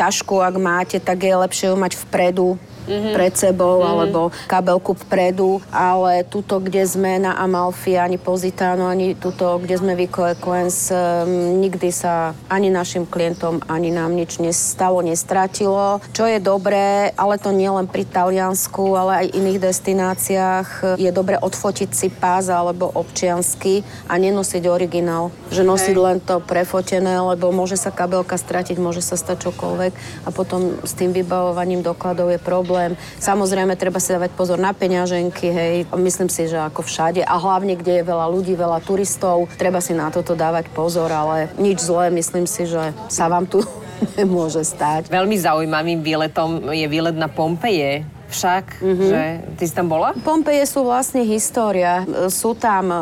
tašku, 0.00 0.40
ak 0.40 0.56
máte, 0.56 0.96
tak 0.96 1.28
je 1.28 1.36
lepšie 1.36 1.68
ju 1.68 1.76
mať 1.76 1.92
vpredu 2.08 2.56
mm-hmm. 2.88 3.12
pred 3.12 3.34
sebou, 3.36 3.84
mm-hmm. 3.84 3.92
alebo 3.92 4.20
kabelku 4.48 4.96
vpredu, 5.04 5.60
ale 5.68 6.24
tuto, 6.24 6.56
kde 6.58 6.88
sme 6.88 7.20
na 7.20 7.36
Amalfi, 7.36 8.00
ani 8.00 8.16
Positano, 8.16 8.88
ani 8.88 9.12
tuto, 9.12 9.60
kde 9.60 9.76
sme 9.76 9.92
v 9.92 10.08
Equens, 10.08 10.88
um, 10.88 11.60
nikdy 11.60 11.92
sa 11.92 12.32
ani 12.48 12.72
našim 12.72 13.04
klientom, 13.04 13.60
ani 13.68 13.92
nám 13.92 14.16
nič 14.16 14.40
nestalo, 14.40 15.04
nestratilo. 15.04 16.00
Čo 16.16 16.24
je 16.24 16.40
dobré, 16.40 17.12
ale 17.14 17.36
to 17.36 17.52
nie 17.52 17.68
len 17.68 17.84
pri 17.84 18.08
Taliansku, 18.08 18.96
ale 18.96 19.26
aj 19.26 19.36
iných 19.36 19.58
destináciách, 19.60 20.68
je 20.96 21.10
dobre 21.12 21.36
odfotiť 21.36 21.90
si 21.92 22.08
pás 22.08 22.48
alebo 22.48 22.88
občiansky 22.88 23.84
a 24.08 24.16
nenosiť 24.16 24.64
originál. 24.70 25.28
Že 25.52 25.62
nosiť 25.68 25.96
Hej. 25.96 26.04
len 26.04 26.18
to 26.24 26.40
prefotené, 26.40 27.20
lebo 27.20 27.52
môže 27.52 27.76
sa 27.76 27.92
kabelka 27.92 28.40
stratiť, 28.40 28.80
môže 28.80 29.04
sa 29.04 29.18
stať 29.18 29.50
čokoľvek 29.50 29.92
a 30.24 30.28
potom 30.32 30.78
s 30.86 30.94
tým 30.94 31.10
vybavovaním 31.12 31.82
dokladov 31.82 32.30
je 32.30 32.40
problém 32.40 32.77
problém. 32.78 32.94
Samozrejme, 33.18 33.74
treba 33.74 33.98
si 33.98 34.14
dávať 34.14 34.30
pozor 34.38 34.62
na 34.62 34.70
peňaženky, 34.70 35.46
hej. 35.50 35.74
Myslím 35.98 36.30
si, 36.30 36.46
že 36.46 36.62
ako 36.62 36.86
všade 36.86 37.26
a 37.26 37.34
hlavne, 37.34 37.74
kde 37.74 38.00
je 38.00 38.04
veľa 38.06 38.26
ľudí, 38.30 38.54
veľa 38.54 38.78
turistov, 38.86 39.50
treba 39.58 39.82
si 39.82 39.98
na 39.98 40.14
toto 40.14 40.38
dávať 40.38 40.70
pozor, 40.70 41.10
ale 41.10 41.50
nič 41.58 41.82
zlé, 41.82 42.14
myslím 42.14 42.46
si, 42.46 42.70
že 42.70 42.94
sa 43.10 43.26
vám 43.26 43.50
tu 43.50 43.66
nemôže 44.18 44.62
stať. 44.62 45.10
Veľmi 45.10 45.34
zaujímavým 45.34 45.98
výletom 46.06 46.70
je 46.70 46.86
výlet 46.86 47.18
na 47.18 47.26
Pompeje 47.26 48.06
však, 48.28 48.84
mm-hmm. 48.84 49.08
že 49.08 49.22
ty 49.56 49.64
si 49.64 49.74
tam 49.74 49.88
bola? 49.88 50.12
Pompeje 50.20 50.68
sú 50.68 50.84
vlastne 50.84 51.24
história. 51.24 52.04
Sú 52.28 52.52
tam 52.52 52.84
um, 52.92 53.00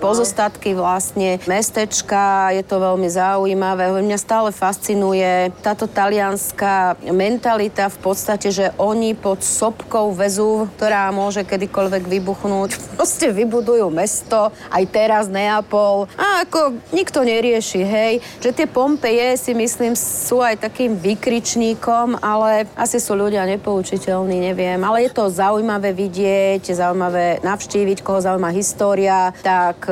pozostatky 0.00 0.72
vlastne 0.72 1.36
mestečka, 1.44 2.56
je 2.56 2.64
to 2.64 2.80
veľmi 2.80 3.06
zaujímavé. 3.06 3.92
Mňa 3.92 4.18
stále 4.18 4.48
fascinuje 4.50 5.52
táto 5.60 5.84
talianská 5.84 6.96
mentalita 7.12 7.92
v 7.92 7.98
podstate, 8.00 8.48
že 8.48 8.72
oni 8.80 9.12
pod 9.12 9.44
sopkou 9.44 10.16
väzu, 10.16 10.66
ktorá 10.80 11.12
môže 11.12 11.44
kedykoľvek 11.44 12.08
vybuchnúť, 12.08 12.70
proste 12.96 13.28
vybudujú 13.28 13.92
mesto, 13.92 14.48
aj 14.72 14.84
teraz 14.88 15.24
Neapol. 15.28 16.08
A 16.16 16.48
ako 16.48 16.80
nikto 16.96 17.20
nerieši, 17.20 17.82
hej. 17.84 18.12
Že 18.40 18.50
tie 18.56 18.66
Pompeje 18.72 19.36
si 19.36 19.52
myslím 19.52 19.92
sú 19.92 20.40
aj 20.40 20.64
takým 20.64 20.96
vykričníkom, 20.96 22.24
ale 22.24 22.64
asi 22.72 22.96
sú 22.96 23.12
ľudia 23.12 23.44
nepoučiteľní, 23.44 24.40
neviem 24.40 24.61
neviem, 24.62 24.82
ale 24.86 25.04
je 25.06 25.10
to 25.10 25.26
zaujímavé 25.26 25.90
vidieť, 25.90 26.62
zaujímavé 26.62 27.42
navštíviť, 27.42 27.98
koho 28.06 28.22
zaujíma 28.22 28.50
história, 28.54 29.34
tak 29.42 29.90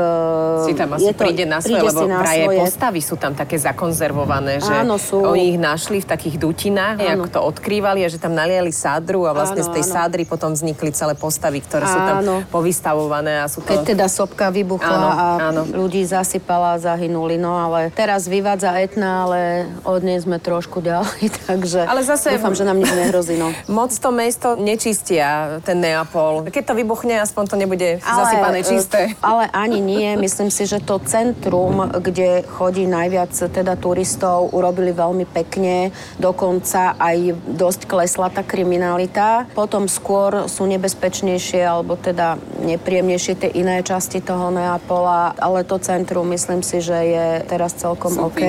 si 0.64 0.72
tam 0.78 0.94
asi 0.94 1.10
to, 1.10 1.18
príde 1.18 1.44
na 1.44 1.58
svoje, 1.58 1.82
lebo 1.82 2.06
na 2.06 2.22
svoje. 2.22 2.58
postavy 2.62 3.00
sú 3.02 3.18
tam 3.18 3.34
také 3.34 3.58
zakonzervované, 3.58 4.62
že 4.62 4.70
áno, 4.70 4.96
sú. 4.96 5.20
oni 5.26 5.56
ich 5.56 5.58
našli 5.58 5.98
v 6.00 6.06
takých 6.06 6.38
dutinách, 6.38 7.02
áno. 7.02 7.24
ako 7.24 7.26
to 7.28 7.40
odkrývali 7.42 8.06
a 8.06 8.08
že 8.08 8.22
tam 8.22 8.32
naliali 8.32 8.70
sádru 8.70 9.26
a 9.26 9.34
vlastne 9.34 9.66
áno, 9.66 9.68
z 9.68 9.70
tej 9.74 9.84
áno. 9.90 9.94
sádry 9.98 10.22
potom 10.24 10.50
vznikli 10.54 10.94
celé 10.94 11.18
postavy, 11.18 11.58
ktoré 11.60 11.84
áno. 11.84 11.92
sú 11.92 11.98
tam 11.98 12.18
povystavované 12.48 13.42
a 13.42 13.46
sú 13.50 13.60
to... 13.64 13.74
Keď 13.74 13.96
teda 13.96 14.06
sopka 14.06 14.54
vybuchla 14.54 14.94
áno, 14.94 15.08
a 15.10 15.26
áno. 15.50 15.62
ľudí 15.66 16.06
zasypala 16.06 16.78
zahynuli, 16.78 17.36
no 17.40 17.58
ale 17.58 17.90
teraz 17.90 18.30
vyvádza 18.30 18.78
Etna, 18.78 19.26
ale 19.26 19.40
od 19.82 20.00
nej 20.06 20.22
sme 20.22 20.38
trošku 20.38 20.78
ďalej, 20.80 21.32
takže 21.50 21.90
ale 21.90 22.06
zase, 22.06 22.36
dúfam, 22.36 22.54
že 22.54 22.62
nám 22.62 22.78
nič 22.78 22.90
nehrozí. 22.92 23.34
No. 23.40 23.50
Moc 23.78 23.90
to 23.90 24.10
mesto 24.12 24.59
nečistia 24.60 25.58
ten 25.64 25.80
Neapol. 25.80 26.46
Keď 26.52 26.64
to 26.70 26.74
vybuchne, 26.76 27.18
aspoň 27.20 27.44
to 27.48 27.56
nebude 27.56 27.88
ale, 28.04 28.18
zasypané 28.24 28.60
čisté. 28.62 29.00
Ale 29.24 29.48
ani 29.50 29.80
nie. 29.80 30.14
Myslím 30.20 30.52
si, 30.52 30.68
že 30.68 30.78
to 30.78 31.00
centrum, 31.02 31.88
kde 31.88 32.44
chodí 32.46 32.84
najviac 32.84 33.32
teda 33.32 33.74
turistov, 33.80 34.52
urobili 34.52 34.92
veľmi 34.92 35.24
pekne. 35.24 35.90
Dokonca 36.20 36.94
aj 37.00 37.34
dosť 37.56 37.88
klesla 37.88 38.28
tá 38.28 38.44
kriminalita. 38.44 39.48
Potom 39.56 39.88
skôr 39.88 40.46
sú 40.46 40.68
nebezpečnejšie 40.68 41.62
alebo 41.64 41.96
teda 41.96 42.36
nepríjemnejšie 42.60 43.34
tie 43.40 43.50
iné 43.56 43.80
časti 43.80 44.20
toho 44.20 44.52
Neapola, 44.52 45.32
ale 45.40 45.64
to 45.64 45.80
centrum 45.80 46.28
myslím 46.30 46.60
si, 46.60 46.84
že 46.84 46.96
je 46.96 47.26
teraz 47.48 47.74
celkom 47.74 48.12
Som 48.12 48.28
OK. 48.28 48.42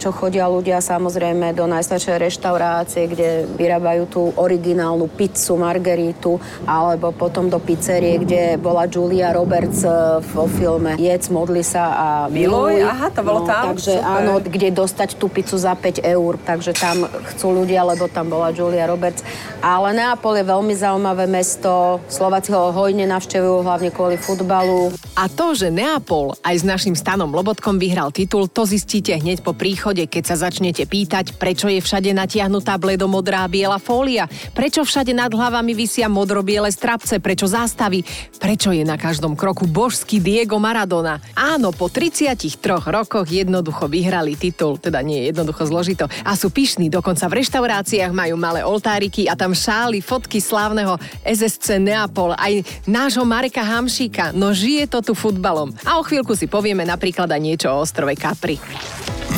Čo 0.00 0.10
chodia 0.10 0.48
ľudia 0.48 0.80
samozrejme 0.80 1.52
do 1.52 1.68
najstaršej 1.68 2.16
reštaurácie, 2.16 3.06
kde 3.10 3.44
vyrábajú 3.58 4.02
tú 4.08 4.22
originálnu 4.34 5.06
pizzu 5.12 5.49
pizzu, 5.50 5.58
margeritu, 5.58 6.38
alebo 6.62 7.10
potom 7.10 7.50
do 7.50 7.58
pizzerie, 7.58 8.22
kde 8.22 8.54
bola 8.62 8.86
Julia 8.86 9.34
Roberts 9.34 9.82
e, 9.82 10.22
vo 10.30 10.46
filme 10.46 10.94
Jedz, 10.94 11.26
modli 11.34 11.66
sa 11.66 11.84
a 11.90 12.08
miluj. 12.30 12.86
Aha, 12.86 13.10
to 13.10 13.26
bolo 13.26 13.42
no, 13.42 13.50
tam? 13.50 13.74
Takže 13.74 13.98
Super. 13.98 14.14
áno, 14.14 14.32
kde 14.38 14.68
dostať 14.70 15.18
tú 15.18 15.26
pizzu 15.26 15.58
za 15.58 15.74
5 15.74 16.06
eur, 16.06 16.38
takže 16.38 16.70
tam 16.78 17.10
chcú 17.34 17.50
ľudia, 17.62 17.82
lebo 17.82 18.06
tam 18.06 18.30
bola 18.30 18.54
Julia 18.54 18.86
Roberts. 18.86 19.26
Ale 19.58 19.90
Neapol 19.90 20.38
je 20.38 20.44
veľmi 20.46 20.74
zaujímavé 20.78 21.26
mesto, 21.26 21.98
Slováci 22.06 22.54
ho 22.54 22.70
hojne 22.70 23.10
navštevujú, 23.10 23.66
hlavne 23.66 23.90
kvôli 23.90 24.14
futbalu. 24.20 24.94
A 25.18 25.26
to, 25.26 25.58
že 25.58 25.74
Neapol 25.74 26.38
aj 26.46 26.62
s 26.62 26.64
našim 26.64 26.94
Stanom 26.94 27.34
Lobotkom 27.34 27.74
vyhral 27.80 28.14
titul, 28.14 28.46
to 28.46 28.62
zistíte 28.62 29.10
hneď 29.18 29.42
po 29.42 29.56
príchode, 29.56 30.06
keď 30.06 30.22
sa 30.30 30.36
začnete 30.46 30.86
pýtať, 30.86 31.34
prečo 31.40 31.66
je 31.66 31.82
všade 31.82 32.14
natiahnutá 32.14 32.78
bledomodrá 32.78 33.48
biela 33.50 33.80
fólia, 33.80 34.30
prečo 34.54 34.84
všade 34.84 35.16
nad 35.16 35.32
hlavami 35.40 35.72
vysia 35.72 36.12
modrobiele 36.12 36.68
strapce, 36.68 37.16
prečo 37.16 37.48
zástavy, 37.48 38.04
prečo 38.36 38.76
je 38.76 38.84
na 38.84 39.00
každom 39.00 39.32
kroku 39.32 39.64
božský 39.64 40.20
Diego 40.20 40.60
Maradona. 40.60 41.16
Áno, 41.32 41.72
po 41.72 41.88
33 41.88 42.60
rokoch 42.68 43.24
jednoducho 43.24 43.88
vyhrali 43.88 44.36
titul, 44.36 44.76
teda 44.76 45.00
nie 45.00 45.32
jednoducho 45.32 45.64
zložito, 45.64 46.04
a 46.28 46.36
sú 46.36 46.52
pyšní, 46.52 46.92
dokonca 46.92 47.24
v 47.24 47.40
reštauráciách 47.40 48.12
majú 48.12 48.36
malé 48.36 48.60
oltáriky 48.60 49.24
a 49.24 49.32
tam 49.32 49.56
šáli 49.56 50.04
fotky 50.04 50.44
slávneho 50.44 51.00
SSC 51.24 51.80
Neapol, 51.80 52.36
aj 52.36 52.60
nášho 52.84 53.24
Mareka 53.24 53.64
Hamšíka, 53.64 54.36
no 54.36 54.52
žije 54.52 54.84
to 54.92 55.00
tu 55.00 55.12
futbalom. 55.16 55.72
A 55.88 55.96
o 55.96 56.04
chvíľku 56.04 56.36
si 56.36 56.44
povieme 56.44 56.84
napríklad 56.84 57.32
aj 57.32 57.40
niečo 57.40 57.72
o 57.72 57.80
ostrove 57.80 58.12
Capri. 58.20 58.60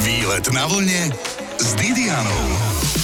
Výlet 0.03 0.51
na 0.51 0.67
vlne 0.67 1.15
s 1.63 1.79
Didianou. 1.79 3.02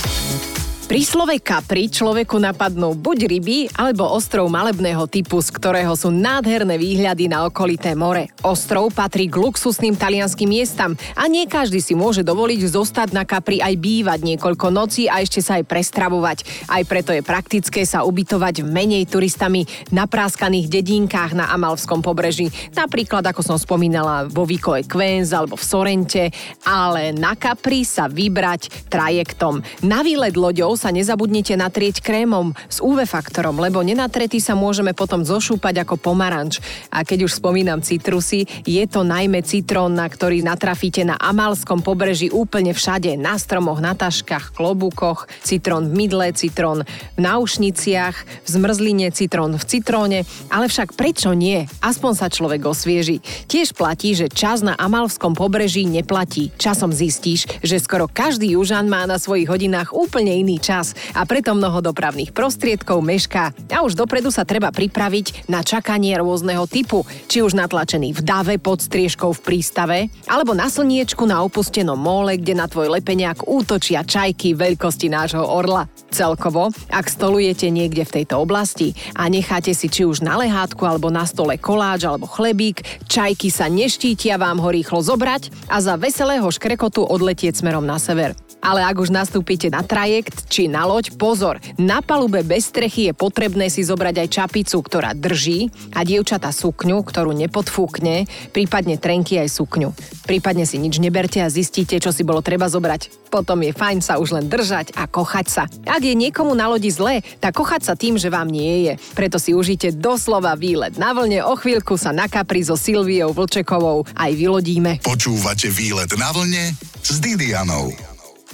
Pri 0.88 1.04
slove 1.04 1.36
Capri 1.44 1.92
človeku 1.92 2.40
napadnú 2.40 2.96
buď 2.96 3.28
ryby, 3.28 3.68
alebo 3.76 4.08
ostrov 4.08 4.48
malebného 4.48 5.04
typu, 5.04 5.44
z 5.44 5.52
ktorého 5.52 5.92
sú 5.92 6.08
nádherné 6.08 6.80
výhľady 6.80 7.28
na 7.28 7.44
okolité 7.44 7.92
more. 7.92 8.32
Ostrov 8.48 8.96
patrí 8.96 9.28
k 9.28 9.36
luxusným 9.36 9.92
talianským 9.92 10.48
miestam 10.48 10.96
a 11.12 11.28
nie 11.28 11.44
každý 11.44 11.84
si 11.84 11.92
môže 11.92 12.24
dovoliť 12.24 12.64
zostať 12.64 13.12
na 13.12 13.28
Capri 13.28 13.60
aj 13.60 13.76
bývať 13.76 14.24
niekoľko 14.24 14.72
nocí 14.72 15.04
a 15.04 15.20
ešte 15.20 15.44
sa 15.44 15.60
aj 15.60 15.68
prestravovať. 15.68 16.48
Aj 16.64 16.80
preto 16.88 17.12
je 17.12 17.20
praktické 17.20 17.84
sa 17.84 18.08
ubytovať 18.08 18.64
menej 18.64 19.04
turistami 19.04 19.68
napráskaných 19.92 20.72
dedínkách 20.72 21.36
na 21.36 21.52
Amalskom 21.52 22.00
pobreží. 22.00 22.48
Napríklad, 22.72 23.20
ako 23.28 23.44
som 23.44 23.60
spomínala, 23.60 24.24
vo 24.24 24.48
Vicoe 24.48 24.80
Quenz 24.80 25.36
alebo 25.36 25.60
v 25.60 25.68
Sorente, 25.68 26.24
ale 26.64 27.12
na 27.12 27.36
Capri 27.36 27.84
sa 27.84 28.08
vybrať 28.08 28.88
trajektom. 28.88 29.60
Na 29.84 30.00
výlet 30.00 30.40
loďou 30.40 30.72
sa 30.72 30.88
nezabudnite 30.88 31.52
natrieť 31.52 32.00
krémom 32.00 32.56
s 32.64 32.80
UV 32.80 33.04
faktorom, 33.04 33.60
lebo 33.60 33.84
nenatretý 33.84 34.40
sa 34.40 34.56
môžeme 34.56 34.96
potom 34.96 35.20
zošúpať 35.20 35.84
ako 35.84 36.00
pomaranč. 36.00 36.64
A 36.88 37.04
keď 37.04 37.28
už 37.28 37.36
spomínam 37.36 37.84
citrusy, 37.84 38.37
je 38.68 38.84
to 38.84 39.02
najmä 39.02 39.40
citrón, 39.42 39.96
na 39.96 40.04
ktorý 40.04 40.44
natrafíte 40.44 41.02
na 41.02 41.16
Amalskom 41.16 41.80
pobreží 41.80 42.28
úplne 42.28 42.76
všade, 42.76 43.16
na 43.16 43.40
stromoch, 43.40 43.80
na 43.80 43.96
taškách, 43.96 44.52
klobúkoch, 44.52 45.30
citrón 45.40 45.88
v 45.88 46.04
mydle, 46.04 46.28
citrón 46.36 46.84
v 47.16 47.18
náušniciach, 47.18 48.16
v 48.44 48.48
zmrzline, 48.48 49.08
citrón 49.14 49.56
v 49.56 49.64
citróne, 49.64 50.18
ale 50.52 50.66
však 50.68 50.92
prečo 50.92 51.32
nie? 51.32 51.64
Aspoň 51.80 52.12
sa 52.18 52.26
človek 52.28 52.66
osvieži. 52.66 53.22
Tiež 53.46 53.72
platí, 53.72 54.12
že 54.12 54.28
čas 54.28 54.60
na 54.60 54.74
Amalskom 54.74 55.32
pobreží 55.32 55.86
neplatí. 55.86 56.50
Časom 56.58 56.90
zistíš, 56.90 57.46
že 57.62 57.78
skoro 57.78 58.10
každý 58.10 58.58
južan 58.58 58.90
má 58.90 59.06
na 59.06 59.16
svojich 59.16 59.46
hodinách 59.46 59.94
úplne 59.94 60.34
iný 60.34 60.58
čas 60.58 60.98
a 61.14 61.22
preto 61.22 61.54
mnoho 61.54 61.78
dopravných 61.78 62.34
prostriedkov 62.34 62.98
mešká. 62.98 63.54
A 63.70 63.86
už 63.86 63.94
dopredu 63.94 64.34
sa 64.34 64.42
treba 64.42 64.74
pripraviť 64.74 65.46
na 65.46 65.62
čakanie 65.62 66.18
rôzneho 66.18 66.66
typu, 66.66 67.06
či 67.30 67.40
už 67.46 67.54
natlačený 67.54 68.17
v 68.18 68.26
dave 68.26 68.54
pod 68.58 68.82
striežkou 68.82 69.30
v 69.30 69.40
prístave, 69.46 69.98
alebo 70.26 70.50
na 70.58 70.66
slniečku 70.66 71.22
na 71.22 71.46
opustenom 71.46 71.94
móle, 71.94 72.34
kde 72.34 72.58
na 72.58 72.66
tvoj 72.66 72.98
lepeniak 72.98 73.46
útočia 73.46 74.02
čajky 74.02 74.58
veľkosti 74.58 75.06
nášho 75.06 75.46
orla. 75.46 75.86
Celkovo, 76.10 76.74
ak 76.90 77.06
stolujete 77.06 77.70
niekde 77.70 78.02
v 78.02 78.14
tejto 78.22 78.42
oblasti 78.42 78.98
a 79.14 79.30
necháte 79.30 79.70
si 79.70 79.86
či 79.86 80.02
už 80.02 80.26
na 80.26 80.40
lehátku 80.40 80.82
alebo 80.82 81.12
na 81.12 81.22
stole 81.28 81.54
koláč 81.60 82.02
alebo 82.08 82.26
chlebík, 82.26 82.82
čajky 83.06 83.52
sa 83.54 83.70
neštítia 83.70 84.40
vám 84.40 84.58
ho 84.58 84.68
rýchlo 84.72 84.98
zobrať 84.98 85.70
a 85.70 85.78
za 85.78 85.94
veselého 85.94 86.48
škrekotu 86.50 87.06
odletieť 87.06 87.62
smerom 87.62 87.86
na 87.86 88.02
sever. 88.02 88.34
Ale 88.58 88.82
ak 88.82 88.98
už 88.98 89.14
nastúpite 89.14 89.70
na 89.70 89.86
trajekt 89.86 90.50
či 90.50 90.66
na 90.66 90.82
loď, 90.82 91.14
pozor, 91.14 91.62
na 91.78 92.02
palube 92.02 92.42
bez 92.42 92.74
strechy 92.74 93.06
je 93.10 93.14
potrebné 93.14 93.70
si 93.70 93.86
zobrať 93.86 94.26
aj 94.26 94.28
čapicu, 94.34 94.82
ktorá 94.82 95.14
drží 95.14 95.70
a 95.94 96.02
dievčata 96.02 96.50
sukňu, 96.50 97.06
ktorú 97.06 97.30
nepodfúkne, 97.38 98.07
prípadne 98.52 98.96
trenky 99.00 99.40
aj 99.40 99.48
sukňu. 99.52 99.90
Prípadne 100.28 100.68
si 100.68 100.76
nič 100.76 101.00
neberte 101.00 101.40
a 101.40 101.48
zistíte, 101.48 101.96
čo 101.96 102.12
si 102.12 102.24
bolo 102.24 102.44
treba 102.44 102.68
zobrať. 102.68 103.32
Potom 103.32 103.60
je 103.64 103.72
fajn 103.72 103.98
sa 104.04 104.20
už 104.20 104.36
len 104.36 104.46
držať 104.48 104.96
a 104.96 105.08
kochať 105.08 105.46
sa. 105.48 105.64
Ak 105.88 106.00
je 106.04 106.12
niekomu 106.16 106.52
na 106.52 106.68
lodi 106.68 106.92
zlé, 106.92 107.20
tak 107.40 107.56
kochať 107.56 107.82
sa 107.84 107.94
tým, 107.96 108.16
že 108.16 108.32
vám 108.32 108.48
nie 108.48 108.88
je. 108.88 108.92
Preto 109.16 109.36
si 109.40 109.52
užite 109.52 109.92
doslova 109.92 110.56
výlet 110.56 110.96
na 110.96 111.12
vlne. 111.12 111.44
O 111.44 111.56
chvíľku 111.56 111.96
sa 112.00 112.12
na 112.12 112.28
Capri 112.28 112.64
so 112.64 112.76
Silviou 112.76 113.32
Vlčekovou 113.32 114.04
aj 114.16 114.30
vylodíme. 114.36 115.00
Počúvate 115.04 115.68
výlet 115.72 116.12
na 116.16 116.32
vlne 116.32 116.72
s 117.04 117.16
Didianou. 117.20 118.07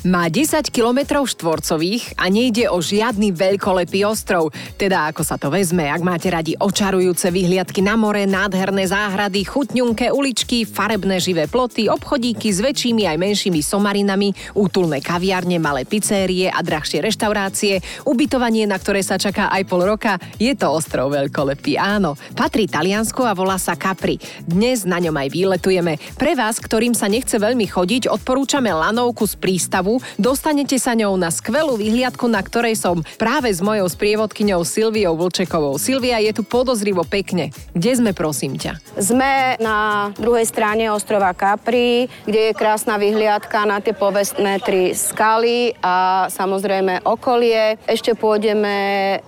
Má 0.05 0.29
10 0.29 0.69
kilometrov 0.69 1.25
štvorcových 1.33 2.21
a 2.21 2.29
nejde 2.29 2.69
o 2.69 2.77
žiadny 2.77 3.33
veľkolepý 3.33 4.05
ostrov. 4.05 4.53
Teda 4.77 5.09
ako 5.09 5.25
sa 5.25 5.41
to 5.41 5.49
vezme, 5.49 5.89
ak 5.89 6.05
máte 6.05 6.29
radi 6.29 6.53
očarujúce 6.61 7.33
vyhliadky 7.33 7.81
na 7.81 7.97
more, 7.97 8.29
nádherné 8.29 8.85
záhrady, 8.85 9.49
chutňunké 9.49 10.13
uličky, 10.13 10.69
farebné 10.69 11.17
živé 11.25 11.49
ploty, 11.49 11.89
obchodíky 11.89 12.53
s 12.53 12.61
väčšími 12.61 13.09
aj 13.09 13.17
menšími 13.17 13.65
somarinami, 13.65 14.37
útulné 14.53 15.01
kaviarne, 15.01 15.57
malé 15.57 15.89
pizérie 15.89 16.53
a 16.53 16.61
drahšie 16.61 17.01
reštaurácie, 17.01 18.05
ubytovanie, 18.05 18.69
na 18.69 18.77
ktoré 18.77 19.01
sa 19.01 19.17
čaká 19.17 19.49
aj 19.57 19.65
pol 19.65 19.89
roka, 19.89 20.21
je 20.37 20.53
to 20.53 20.69
ostrov 20.69 21.17
veľkolepý, 21.17 21.81
áno. 21.81 22.13
Patrí 22.37 22.69
Taliansko 22.69 23.25
a 23.25 23.33
volá 23.33 23.57
sa 23.57 23.73
Capri. 23.73 24.21
Dnes 24.45 24.85
na 24.85 25.01
ňom 25.01 25.17
aj 25.17 25.33
výletujeme. 25.33 25.97
Pre 26.21 26.37
vás, 26.37 26.61
ktorým 26.61 26.93
sa 26.93 27.09
nechce 27.09 27.41
veľmi 27.41 27.65
chodiť, 27.65 28.13
odporúčame 28.13 28.69
lanovku 28.69 29.25
z 29.25 29.41
prístavu, 29.41 29.94
dostanete 30.17 30.79
sa 30.81 30.97
ňou 30.97 31.19
na 31.19 31.29
skvelú 31.29 31.77
vyhliadku, 31.77 32.27
na 32.31 32.41
ktorej 32.41 32.79
som 32.79 33.05
práve 33.21 33.53
s 33.53 33.61
mojou 33.61 33.87
sprievodkyňou 33.87 34.63
Silviou 34.65 35.15
Vlčekovou. 35.15 35.77
Silvia, 35.77 36.19
je 36.23 36.33
tu 36.35 36.43
podozrivo 36.43 37.05
pekne. 37.07 37.55
Kde 37.77 37.93
sme, 37.95 38.11
prosím 38.17 38.57
ťa? 38.57 38.81
Sme 38.97 39.61
na 39.61 40.11
druhej 40.17 40.49
strane 40.49 40.89
ostrova 40.91 41.31
Capri, 41.37 42.09
kde 42.25 42.51
je 42.51 42.53
krásna 42.57 42.97
vyhliadka 42.97 43.69
na 43.69 43.79
tie 43.85 43.93
povestné 43.93 44.59
tri 44.65 44.97
skaly 44.97 45.77
a 45.85 46.27
samozrejme 46.31 47.05
okolie. 47.05 47.77
Ešte 47.85 48.17
pôjdeme 48.17 48.75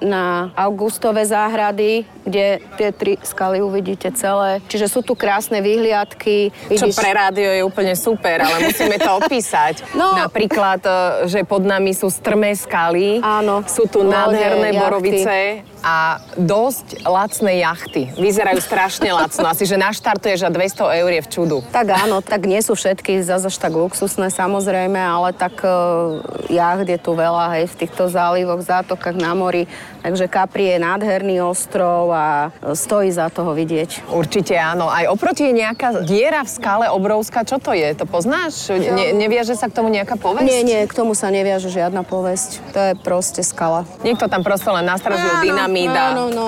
na 0.00 0.54
Augustové 0.56 1.28
záhrady, 1.28 2.08
kde 2.25 2.58
tie 2.80 2.88
tri 2.90 3.12
skaly 3.23 3.61
uvidíte 3.61 4.08
celé. 4.16 4.64
Čiže 4.66 4.87
sú 4.88 5.00
tu 5.04 5.12
krásne 5.12 5.61
vyhliadky. 5.61 6.50
Čo 6.73 6.90
pre 6.96 7.12
rádio 7.12 7.50
je 7.52 7.62
úplne 7.62 7.94
super, 7.94 8.42
ale 8.42 8.73
musíme 8.73 8.96
to 8.96 9.11
opísať. 9.20 9.85
No, 9.92 10.16
Napríklad 10.16 10.55
napríklad, 10.56 10.80
e, 10.88 11.28
že 11.28 11.40
pod 11.44 11.62
nami 11.68 11.92
sú 11.92 12.08
strmé 12.08 12.56
skaly, 12.56 13.20
Áno, 13.20 13.60
sú 13.68 13.84
tu 13.84 14.00
nádherné 14.00 14.72
borovice 14.72 15.60
a 15.84 16.18
dosť 16.34 17.04
lacné 17.04 17.62
jachty. 17.62 18.10
Vyzerajú 18.16 18.58
strašne 18.58 19.12
lacno. 19.12 19.46
Asi, 19.46 19.68
že 19.68 19.78
naštartuješ 19.78 20.48
a 20.48 20.50
200 20.50 20.98
eur 21.04 21.10
je 21.14 21.22
v 21.22 21.28
čudu. 21.30 21.58
Tak 21.70 21.86
áno, 21.92 22.25
tak 22.25 22.48
nie 22.48 22.58
sú 22.64 22.75
všetky 22.75 23.22
zase 23.22 23.52
tak 23.54 23.70
luxusné 23.70 24.32
samozrejme, 24.32 24.98
ale 24.98 25.30
tak 25.36 25.62
uh, 25.62 26.18
jacht 26.50 26.88
je 26.90 26.98
tu 26.98 27.14
veľa, 27.14 27.54
hej, 27.54 27.70
v 27.70 27.86
týchto 27.86 28.10
zálivoch, 28.10 28.58
zátokách 28.58 29.14
na 29.14 29.36
mori. 29.36 29.70
Takže 30.02 30.30
Capri 30.30 30.70
je 30.70 30.78
nádherný 30.82 31.42
ostrov 31.42 32.14
a 32.14 32.54
stojí 32.75 33.10
za 33.10 33.26
toho 33.30 33.54
vidieť. 33.54 34.10
Určite 34.10 34.54
áno. 34.54 34.86
Aj 34.86 35.06
oproti 35.10 35.50
je 35.50 35.54
nejaká 35.54 36.02
diera 36.06 36.46
v 36.46 36.50
skale 36.50 36.86
obrovská. 36.90 37.42
Čo 37.42 37.58
to 37.58 37.75
je? 37.75 37.90
To 37.98 38.06
poznáš? 38.06 38.70
Ne, 38.70 39.14
neviaže 39.14 39.58
sa 39.58 39.66
k 39.66 39.75
tomu 39.75 39.90
nejaká 39.90 40.14
povesť? 40.14 40.36
Nie, 40.45 40.61
nie, 40.66 40.85
k 40.85 40.93
tomu 40.93 41.16
sa 41.16 41.33
neviaže 41.33 41.73
žiadna 41.73 42.05
povesť. 42.05 42.61
To 42.76 42.78
je 42.78 42.93
proste 43.00 43.40
skala. 43.40 43.88
Niekto 44.05 44.28
tam 44.28 44.45
proste 44.45 44.69
len 44.69 44.85
nastražil 44.85 45.31
pyramída. 45.40 46.12
Áno, 46.12 46.28
no. 46.28 46.47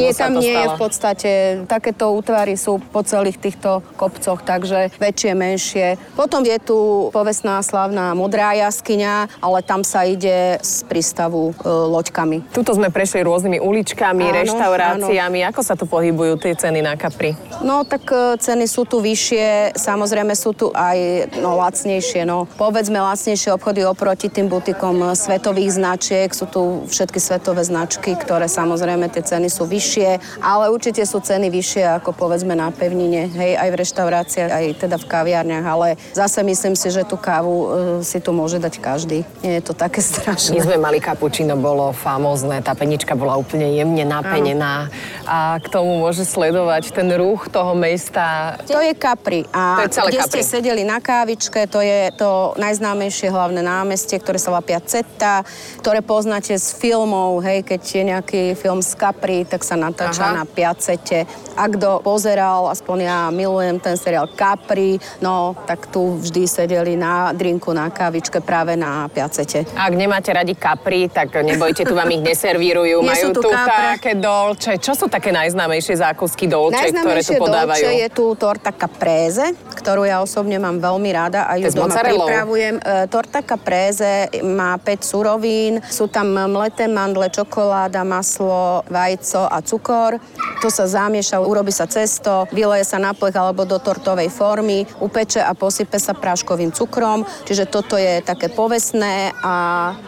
Nie, 0.00 0.16
tam 0.16 0.40
nie 0.40 0.56
je 0.56 0.66
v 0.72 0.78
podstate, 0.80 1.30
takéto 1.68 2.10
útvary 2.16 2.56
sú 2.56 2.80
po 2.80 3.04
celých 3.04 3.38
týchto 3.38 3.84
kopcoch, 3.94 4.42
takže 4.42 4.90
väčšie, 4.98 5.32
menšie. 5.36 5.86
Potom 6.16 6.42
je 6.42 6.56
tu 6.58 7.08
povestná 7.12 7.60
slavná 7.60 8.16
modrá 8.16 8.56
jaskyňa, 8.56 9.42
ale 9.44 9.58
tam 9.62 9.84
sa 9.84 10.08
ide 10.08 10.58
z 10.64 10.82
prístavu 10.88 11.52
e, 11.52 11.68
loďkami. 11.68 12.50
Tuto 12.50 12.74
sme 12.74 12.88
prešli 12.88 13.22
rôznymi 13.22 13.62
uličkami, 13.62 14.24
áno, 14.26 14.36
reštauráciami. 14.42 15.38
Áno. 15.44 15.50
Ako 15.54 15.60
sa 15.62 15.74
tu 15.78 15.84
pohybujú 15.86 16.40
tie 16.40 16.56
ceny 16.56 16.82
na 16.82 16.98
Capri? 16.98 17.36
No, 17.62 17.86
tak 17.86 18.08
e, 18.10 18.40
ceny 18.40 18.66
sú 18.66 18.88
tu 18.88 18.98
vyššie, 18.98 19.78
samozrejme 19.78 20.34
sú 20.34 20.50
tu 20.56 20.74
aj 20.74 21.30
no, 21.38 21.60
lacnejšie. 21.62 22.26
No. 22.26 22.50
Povedzme 22.58 22.98
lacnejšie 22.98 23.25
obchody 23.56 23.88
oproti 23.88 24.28
tým 24.28 24.52
butikom 24.52 25.16
svetových 25.16 25.80
značiek. 25.80 26.28
Sú 26.28 26.44
tu 26.44 26.84
všetky 26.92 27.16
svetové 27.16 27.64
značky, 27.64 28.12
ktoré 28.12 28.44
sa 28.44 28.66
samozrejme 28.66 29.06
tie 29.14 29.22
ceny 29.22 29.46
sú 29.46 29.62
vyššie, 29.62 30.42
ale 30.42 30.74
určite 30.74 31.06
sú 31.06 31.22
ceny 31.22 31.46
vyššie 31.54 32.02
ako 32.02 32.10
povedzme 32.10 32.58
na 32.58 32.74
pevnine, 32.74 33.30
hej, 33.30 33.54
aj 33.54 33.68
v 33.70 33.76
reštauráciách, 33.78 34.50
aj 34.50 34.64
teda 34.82 34.98
v 34.98 35.06
kaviarniach, 35.06 35.62
ale 35.62 35.94
zase 36.10 36.42
myslím 36.42 36.74
si, 36.74 36.90
že 36.90 37.06
tú 37.06 37.14
kávu 37.14 37.54
uh, 37.54 37.66
si 38.02 38.18
tu 38.18 38.34
môže 38.34 38.58
dať 38.58 38.82
každý. 38.82 39.22
Nie 39.46 39.62
je 39.62 39.70
to 39.70 39.72
také 39.78 40.02
strašné. 40.02 40.58
My 40.58 40.66
sme 40.66 40.78
mali 40.82 40.98
kapučino, 40.98 41.54
bolo 41.54 41.94
famózne, 41.94 42.58
tá 42.58 42.74
penička 42.74 43.14
bola 43.14 43.38
úplne 43.38 43.70
jemne 43.70 44.02
napenená 44.02 44.90
a 45.22 45.62
k 45.62 45.66
tomu 45.70 46.02
môže 46.02 46.26
sledovať 46.26 46.90
ten 46.90 47.06
ruch 47.14 47.46
toho 47.46 47.78
mesta. 47.78 48.58
To 48.66 48.82
je 48.82 48.98
Capri 48.98 49.46
a 49.54 49.78
to 49.78 49.82
je 49.86 49.94
celé 49.94 50.08
kde 50.10 50.20
Capri. 50.26 50.32
ste 50.34 50.40
sedeli 50.42 50.82
na 50.82 50.98
kávičke, 50.98 51.70
to 51.70 51.78
je 51.78 52.10
to 52.18 52.58
najznámejšie 52.58 53.15
hlavné 53.24 53.64
námestie, 53.64 54.20
ktoré 54.20 54.36
sa 54.36 54.52
volá 54.52 54.60
Piazzetta, 54.60 55.40
ktoré 55.80 56.04
poznáte 56.04 56.52
z 56.52 56.68
filmov, 56.76 57.40
hej, 57.40 57.64
keď 57.64 57.80
je 57.80 58.02
nejaký 58.04 58.42
film 58.52 58.84
z 58.84 58.92
Capri, 58.92 59.48
tak 59.48 59.64
sa 59.64 59.80
natáča 59.80 60.36
Aha. 60.36 60.36
na 60.40 60.44
Piacete. 60.44 61.24
A 61.56 61.72
kto 61.72 62.04
pozeral, 62.04 62.68
aspoň 62.68 62.98
ja 63.08 63.18
milujem 63.32 63.80
ten 63.80 63.96
seriál 63.96 64.28
Capri, 64.36 65.00
no 65.24 65.56
tak 65.64 65.88
tu 65.88 66.20
vždy 66.20 66.44
sedeli 66.44 67.00
na 67.00 67.32
drinku, 67.32 67.72
na 67.72 67.88
kávičke 67.88 68.44
práve 68.44 68.76
na 68.76 69.08
Piacete. 69.08 69.64
Ak 69.72 69.96
nemáte 69.96 70.36
radi 70.36 70.52
Capri, 70.52 71.08
tak 71.08 71.32
nebojte, 71.32 71.88
tu 71.88 71.96
vám 71.96 72.12
ich 72.12 72.20
neservírujú. 72.20 73.00
Nie 73.06 73.08
Majú 73.16 73.28
tu, 73.32 73.40
tu 73.40 73.50
také 73.52 74.12
dolče. 74.20 74.76
Čo 74.76 74.92
sú 74.92 75.06
také 75.08 75.32
najznámejšie 75.32 75.96
zákusky 75.96 76.44
dolče, 76.44 76.92
ktoré 76.92 77.20
tu 77.24 77.34
podávajú? 77.40 77.80
dolče 77.80 77.92
je 78.04 78.08
tu 78.12 78.24
torta 78.36 78.70
caprese, 78.74 79.54
ktorú 79.78 80.04
ja 80.04 80.20
osobne 80.20 80.58
mám 80.60 80.82
veľmi 80.82 81.10
rada 81.14 81.46
a 81.46 81.56
ju 81.56 81.70
doma 81.72 81.94
pripravujem. 81.94 82.74
E, 82.80 83.05
torta 83.06 83.42
caprese 83.42 84.28
má 84.42 84.78
5 84.78 85.02
surovín, 85.02 85.80
sú 85.86 86.06
tam 86.10 86.34
mleté 86.34 86.86
mandle, 86.90 87.30
čokoláda, 87.30 88.02
maslo, 88.02 88.82
vajco 88.90 89.46
a 89.46 89.58
cukor. 89.62 90.18
To 90.62 90.68
sa 90.72 90.88
zamieša, 90.88 91.42
urobí 91.42 91.70
sa 91.70 91.84
cesto, 91.86 92.48
vyleje 92.50 92.88
sa 92.88 92.98
na 92.98 93.12
plech 93.12 93.36
alebo 93.36 93.68
do 93.68 93.76
tortovej 93.78 94.32
formy, 94.32 94.88
upeče 95.02 95.42
a 95.42 95.52
posype 95.52 96.00
sa 96.00 96.16
práškovým 96.16 96.72
cukrom. 96.72 97.28
Čiže 97.44 97.68
toto 97.68 97.94
je 98.00 98.24
také 98.24 98.48
povestné 98.48 99.36
a 99.44 99.54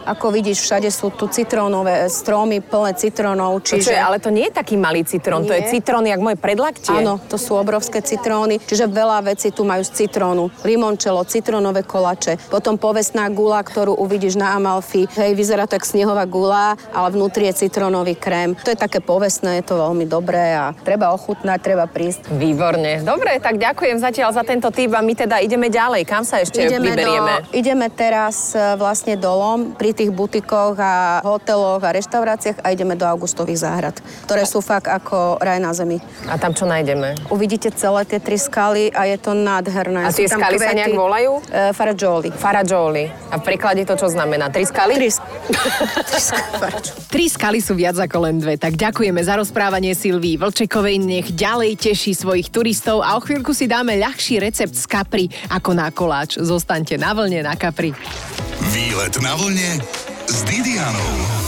ako 0.09 0.33
vidíš, 0.33 0.65
všade 0.65 0.89
sú 0.89 1.13
tu 1.13 1.29
citrónové 1.29 2.09
stromy 2.09 2.59
plné 2.65 2.97
citrónov. 2.97 3.61
Čiže... 3.61 3.93
Čiže... 3.93 4.01
ale 4.01 4.17
to 4.17 4.33
nie 4.33 4.49
je 4.49 4.57
taký 4.57 4.75
malý 4.75 5.05
citrón, 5.05 5.45
to 5.45 5.53
je 5.53 5.69
citrón 5.69 6.05
jak 6.05 6.19
moje 6.19 6.37
predlaktie. 6.41 6.91
Áno, 6.91 7.21
to 7.29 7.37
sú 7.37 7.55
obrovské 7.55 8.01
citróny, 8.01 8.57
čiže 8.57 8.89
veľa 8.89 9.29
vecí 9.29 9.53
tu 9.53 9.63
majú 9.63 9.85
z 9.85 10.05
citrónu. 10.05 10.49
Limončelo, 10.65 11.23
citrónové 11.29 11.85
kolače, 11.85 12.49
potom 12.49 12.75
povestná 12.89 13.29
gula, 13.29 13.61
ktorú 13.61 13.93
uvidíš 14.01 14.33
na 14.33 14.57
Amalfi. 14.57 15.05
Hej, 15.13 15.37
vyzerá 15.37 15.69
to 15.69 15.77
jak 15.77 15.85
snehová 15.85 16.25
gula, 16.25 16.73
ale 16.89 17.13
vnútri 17.13 17.45
je 17.53 17.69
citrónový 17.69 18.17
krém. 18.17 18.57
To 18.65 18.73
je 18.73 18.79
také 18.79 18.97
povestné, 18.97 19.61
je 19.61 19.69
to 19.69 19.77
veľmi 19.77 20.09
dobré 20.09 20.57
a 20.57 20.73
treba 20.73 21.13
ochutnať, 21.13 21.61
treba 21.61 21.85
prísť. 21.85 22.33
Výborne. 22.33 23.05
Dobre, 23.05 23.37
tak 23.37 23.61
ďakujem 23.61 24.01
zatiaľ 24.01 24.33
za 24.33 24.41
tento 24.41 24.73
tip 24.73 24.89
a 24.97 25.05
my 25.05 25.13
teda 25.13 25.37
ideme 25.37 25.69
ďalej. 25.69 26.01
Kam 26.09 26.25
sa 26.25 26.41
ešte 26.41 26.65
vyberieme? 26.65 27.45
Do, 27.45 27.53
ideme 27.53 27.93
teraz 27.93 28.57
e, 28.57 28.73
vlastne 28.73 29.13
dolom 29.13 29.77
pri 29.77 29.93
tých 29.93 30.09
butikoch 30.09 30.73
a 30.81 31.21
hoteloch 31.21 31.85
a 31.85 31.93
reštauráciách 31.93 32.65
a 32.65 32.73
ideme 32.73 32.97
do 32.97 33.05
Augustových 33.05 33.69
záhrad, 33.69 33.95
ktoré 34.25 34.49
sú 34.49 34.65
fakt 34.65 34.89
ako 34.89 35.37
raj 35.37 35.61
na 35.61 35.77
zemi. 35.77 36.01
A 36.25 36.41
tam 36.41 36.57
čo 36.57 36.65
nájdeme? 36.65 37.13
Uvidíte 37.29 37.69
celé 37.69 38.01
tie 38.09 38.17
tri 38.17 38.41
skaly 38.41 38.89
a 38.89 39.05
je 39.05 39.21
to 39.21 39.37
nádherné. 39.37 40.09
A 40.09 40.09
tie 40.09 40.25
skaly 40.25 40.57
sa 40.57 40.73
nejak 40.73 40.97
volajú? 40.97 41.37
E, 41.53 41.69
Faraggioli. 41.77 42.33
Faragioli. 42.33 42.78
A 43.29 43.35
v 43.35 43.43
preklade 43.43 43.83
to 43.83 43.99
čo 43.99 44.07
znamená? 44.07 44.47
Tri 44.47 44.63
skaly? 44.63 44.95
Tri, 44.95 45.09
sk- 45.11 45.27
tri 47.11 47.25
skaly 47.27 47.59
sú 47.59 47.75
viac 47.75 47.99
ako 47.99 48.29
len 48.29 48.39
dve, 48.39 48.55
tak 48.55 48.79
ďakujeme 48.79 49.19
za 49.19 49.35
rozprávanie 49.35 49.91
Silvii 49.91 50.39
Vlčekovej, 50.39 50.97
nech 51.03 51.27
ďalej 51.35 51.75
teší 51.75 52.15
svojich 52.15 52.47
turistov 52.53 53.03
a 53.03 53.17
o 53.17 53.21
chvíľku 53.21 53.51
si 53.51 53.67
dáme 53.67 53.99
ľahší 53.99 54.39
recept 54.39 54.75
z 54.75 54.85
Capri 54.87 55.25
ako 55.51 55.71
na 55.75 55.91
koláč. 55.91 56.39
Zostaňte 56.39 56.95
na 56.95 57.11
vlne 57.11 57.43
na 57.43 57.57
Capri. 57.59 57.91
Výlet 58.71 59.15
na 59.19 59.33
vlne 59.35 59.83
s 60.29 60.37
Didianou. 60.47 61.38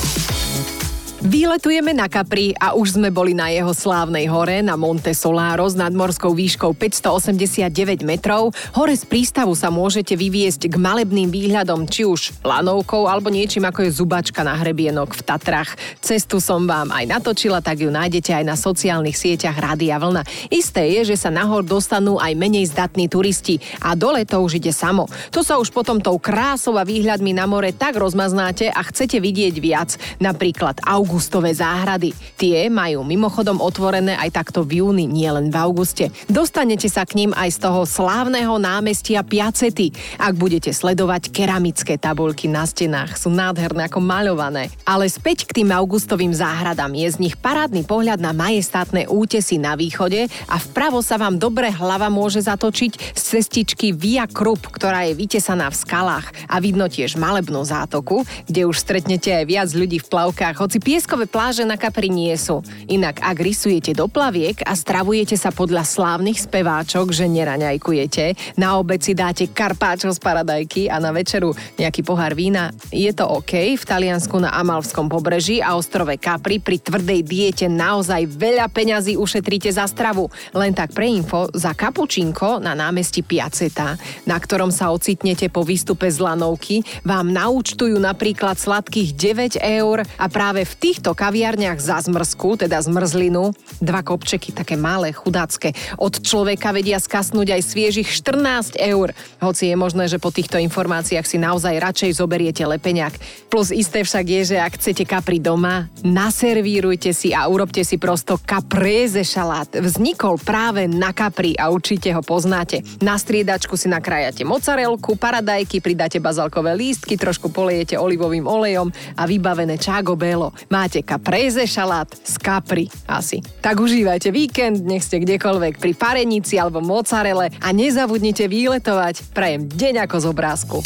Výletujeme 1.21 1.93
na 1.93 2.09
Capri 2.09 2.49
a 2.57 2.73
už 2.73 2.97
sme 2.97 3.13
boli 3.13 3.37
na 3.37 3.53
jeho 3.53 3.77
slávnej 3.77 4.25
hore, 4.25 4.65
na 4.65 4.73
Monte 4.73 5.13
Solaro 5.13 5.69
s 5.69 5.77
nadmorskou 5.77 6.33
výškou 6.33 6.73
589 6.73 8.01
metrov. 8.01 8.49
Hore 8.73 8.97
z 8.97 9.05
prístavu 9.05 9.53
sa 9.53 9.69
môžete 9.69 10.17
vyviesť 10.17 10.65
k 10.65 10.81
malebným 10.81 11.29
výhľadom, 11.29 11.85
či 11.85 12.09
už 12.09 12.41
lanovkou 12.41 13.05
alebo 13.05 13.29
niečím 13.29 13.69
ako 13.69 13.85
je 13.85 14.01
zubačka 14.01 14.41
na 14.41 14.57
hrebienok 14.57 15.13
v 15.13 15.21
Tatrach. 15.21 15.77
Cestu 16.01 16.41
som 16.41 16.65
vám 16.65 16.89
aj 16.89 17.05
natočila, 17.05 17.61
tak 17.61 17.85
ju 17.85 17.93
nájdete 17.93 18.41
aj 18.41 18.41
na 18.41 18.57
sociálnych 18.57 19.13
sieťach 19.13 19.61
Rádia 19.61 20.01
Vlna. 20.01 20.25
Isté 20.49 20.89
je, 20.89 21.13
že 21.13 21.21
sa 21.21 21.29
nahor 21.29 21.61
dostanú 21.61 22.17
aj 22.17 22.33
menej 22.33 22.65
zdatní 22.73 23.05
turisti 23.05 23.61
a 23.85 23.93
dole 23.93 24.25
to 24.25 24.41
už 24.41 24.57
ide 24.57 24.73
samo. 24.73 25.05
To 25.29 25.45
sa 25.45 25.61
už 25.61 25.69
potom 25.69 26.01
tou 26.01 26.17
krásou 26.17 26.81
a 26.81 26.83
výhľadmi 26.83 27.37
na 27.37 27.45
more 27.45 27.69
tak 27.77 28.01
rozmaznáte 28.01 28.73
a 28.73 28.81
chcete 28.81 29.21
vidieť 29.21 29.55
viac. 29.61 30.01
Napríklad 30.17 30.81
August 30.81 31.10
augustové 31.11 31.51
záhrady. 31.51 32.15
Tie 32.39 32.71
majú 32.71 33.03
mimochodom 33.03 33.59
otvorené 33.59 34.15
aj 34.15 34.31
takto 34.31 34.63
v 34.63 34.79
júni, 34.79 35.11
nielen 35.11 35.51
v 35.51 35.59
auguste. 35.59 36.07
Dostanete 36.31 36.87
sa 36.87 37.03
k 37.03 37.19
ním 37.19 37.35
aj 37.35 37.51
z 37.51 37.67
toho 37.67 37.83
slávneho 37.83 38.55
námestia 38.55 39.19
Piacety, 39.19 39.91
ak 40.15 40.39
budete 40.39 40.71
sledovať 40.71 41.35
keramické 41.35 41.99
tabulky 41.99 42.47
na 42.47 42.63
stenách. 42.63 43.19
Sú 43.19 43.27
nádherné 43.27 43.91
ako 43.91 43.99
maľované. 43.99 44.71
Ale 44.87 45.11
späť 45.11 45.51
k 45.51 45.59
tým 45.59 45.75
augustovým 45.75 46.31
záhradám 46.31 46.95
je 46.95 47.11
z 47.11 47.19
nich 47.19 47.35
parádny 47.35 47.83
pohľad 47.83 48.23
na 48.23 48.31
majestátne 48.31 49.11
útesy 49.11 49.59
na 49.59 49.75
východe 49.75 50.31
a 50.47 50.55
vpravo 50.63 51.03
sa 51.03 51.19
vám 51.19 51.35
dobre 51.35 51.75
hlava 51.75 52.07
môže 52.07 52.39
zatočiť 52.39 53.19
z 53.19 53.21
cestičky 53.35 53.91
Via 53.91 54.31
Krup, 54.31 54.63
ktorá 54.71 55.11
je 55.11 55.19
vytesaná 55.19 55.67
v 55.67 55.75
skalách 55.75 56.31
a 56.47 56.63
vidno 56.63 56.87
tiež 56.87 57.19
malebnú 57.19 57.67
zátoku, 57.67 58.23
kde 58.47 58.63
už 58.63 58.79
stretnete 58.79 59.35
aj 59.35 59.43
viac 59.43 59.69
ľudí 59.75 59.99
v 59.99 60.07
plavkách, 60.07 60.55
hoci 60.55 60.79
pieskové 61.01 61.25
pláže 61.25 61.65
na 61.65 61.81
Kapri 61.81 62.13
nie 62.13 62.29
sú. 62.37 62.61
Inak 62.85 63.25
ak 63.25 63.41
rysujete 63.41 63.97
do 63.97 64.05
plaviek 64.05 64.61
a 64.61 64.77
stravujete 64.77 65.33
sa 65.33 65.49
podľa 65.49 65.81
slávnych 65.81 66.45
speváčok, 66.45 67.09
že 67.09 67.25
neraňajkujete, 67.25 68.53
na 68.61 68.77
obed 68.77 69.01
si 69.01 69.17
dáte 69.17 69.49
karpáčo 69.49 70.13
z 70.13 70.21
paradajky 70.21 70.93
a 70.93 71.01
na 71.01 71.09
večeru 71.09 71.57
nejaký 71.81 72.05
pohár 72.05 72.37
vína, 72.37 72.69
je 72.93 73.09
to 73.17 73.25
OK. 73.25 73.73
V 73.73 73.81
Taliansku 73.81 74.37
na 74.37 74.53
Amalskom 74.53 75.09
pobreží 75.09 75.57
a 75.57 75.73
ostrove 75.73 76.21
Capri 76.21 76.61
pri 76.61 76.77
tvrdej 76.77 77.25
diete 77.25 77.65
naozaj 77.65 78.29
veľa 78.37 78.69
peňazí 78.69 79.17
ušetríte 79.17 79.73
za 79.73 79.89
stravu. 79.89 80.29
Len 80.53 80.77
tak 80.77 80.93
pre 80.93 81.09
info, 81.09 81.49
za 81.49 81.73
kapučinko 81.73 82.61
na 82.61 82.77
námestí 82.77 83.25
Piaceta, 83.25 83.97
na 84.29 84.37
ktorom 84.37 84.69
sa 84.69 84.93
ocitnete 84.93 85.49
po 85.49 85.65
výstupe 85.65 86.05
z 86.13 86.21
lanovky, 86.21 86.85
vám 87.01 87.33
naúčtujú 87.33 87.97
napríklad 87.97 88.61
sladkých 88.61 89.17
9 89.57 89.81
eur 89.81 90.05
a 90.05 90.29
práve 90.29 90.61
v 90.61 90.90
týchto 90.91 91.15
kaviarniach 91.15 91.79
za 91.79 92.03
zmrzku, 92.03 92.67
teda 92.67 92.83
zmrzlinu, 92.83 93.55
dva 93.79 94.03
kopčeky 94.03 94.51
také 94.51 94.75
malé, 94.75 95.15
chudácké, 95.15 95.71
od 95.95 96.19
človeka 96.19 96.75
vedia 96.75 96.99
skasnúť 96.99 97.55
aj 97.55 97.61
sviežich 97.63 98.11
14 98.11 98.75
eur. 98.75 99.15
Hoci 99.39 99.71
je 99.71 99.79
možné, 99.79 100.11
že 100.11 100.19
po 100.19 100.35
týchto 100.35 100.59
informáciách 100.59 101.23
si 101.23 101.39
naozaj 101.39 101.79
radšej 101.79 102.19
zoberiete 102.19 102.67
lepeňak. 102.67 103.15
Plus 103.47 103.71
isté 103.71 104.03
však 104.03 104.25
je, 104.27 104.41
že 104.51 104.57
ak 104.59 104.75
chcete 104.75 105.07
kapri 105.07 105.39
doma, 105.39 105.87
naservírujte 106.03 107.15
si 107.15 107.31
a 107.31 107.47
urobte 107.47 107.87
si 107.87 107.95
prosto 107.95 108.35
kapreze 108.35 109.23
šalát. 109.23 109.71
Vznikol 109.71 110.43
práve 110.43 110.91
na 110.91 111.15
kapri 111.15 111.55
a 111.55 111.71
určite 111.71 112.11
ho 112.11 112.19
poznáte. 112.19 112.83
Na 112.99 113.15
striedačku 113.15 113.79
si 113.79 113.87
nakrájate 113.87 114.43
mozzarelku, 114.43 115.15
paradajky, 115.15 115.79
pridáte 115.79 116.19
bazalkové 116.19 116.75
lístky, 116.75 117.15
trošku 117.15 117.47
polejete 117.47 117.95
olivovým 117.95 118.43
olejom 118.43 118.91
a 119.15 119.23
vybavené 119.23 119.79
čágo 119.79 120.19
belo. 120.19 120.51
Máte 120.81 121.05
kapreze 121.05 121.69
šalát 121.69 122.09
z 122.09 122.41
kapri 122.41 122.89
asi. 123.05 123.37
Tak 123.61 123.77
užívajte 123.77 124.33
víkend, 124.33 124.81
nech 124.81 125.05
ste 125.05 125.21
kdekoľvek 125.21 125.77
pri 125.77 125.93
parenici 125.93 126.57
alebo 126.57 126.81
mozzarele 126.81 127.53
a 127.61 127.69
nezabudnite 127.69 128.49
výletovať. 128.49 129.29
Prajem 129.29 129.69
deň 129.69 130.09
ako 130.09 130.17
z 130.17 130.25
obrázku. 130.25 130.77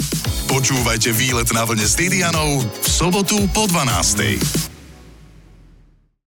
Počúvajte 0.52 1.16
výlet 1.16 1.48
na 1.56 1.64
vlne 1.64 1.88
s 1.88 1.96
Didianou 1.96 2.60
v 2.60 2.88
sobotu 2.92 3.40
po 3.56 3.72
12. 3.72 4.75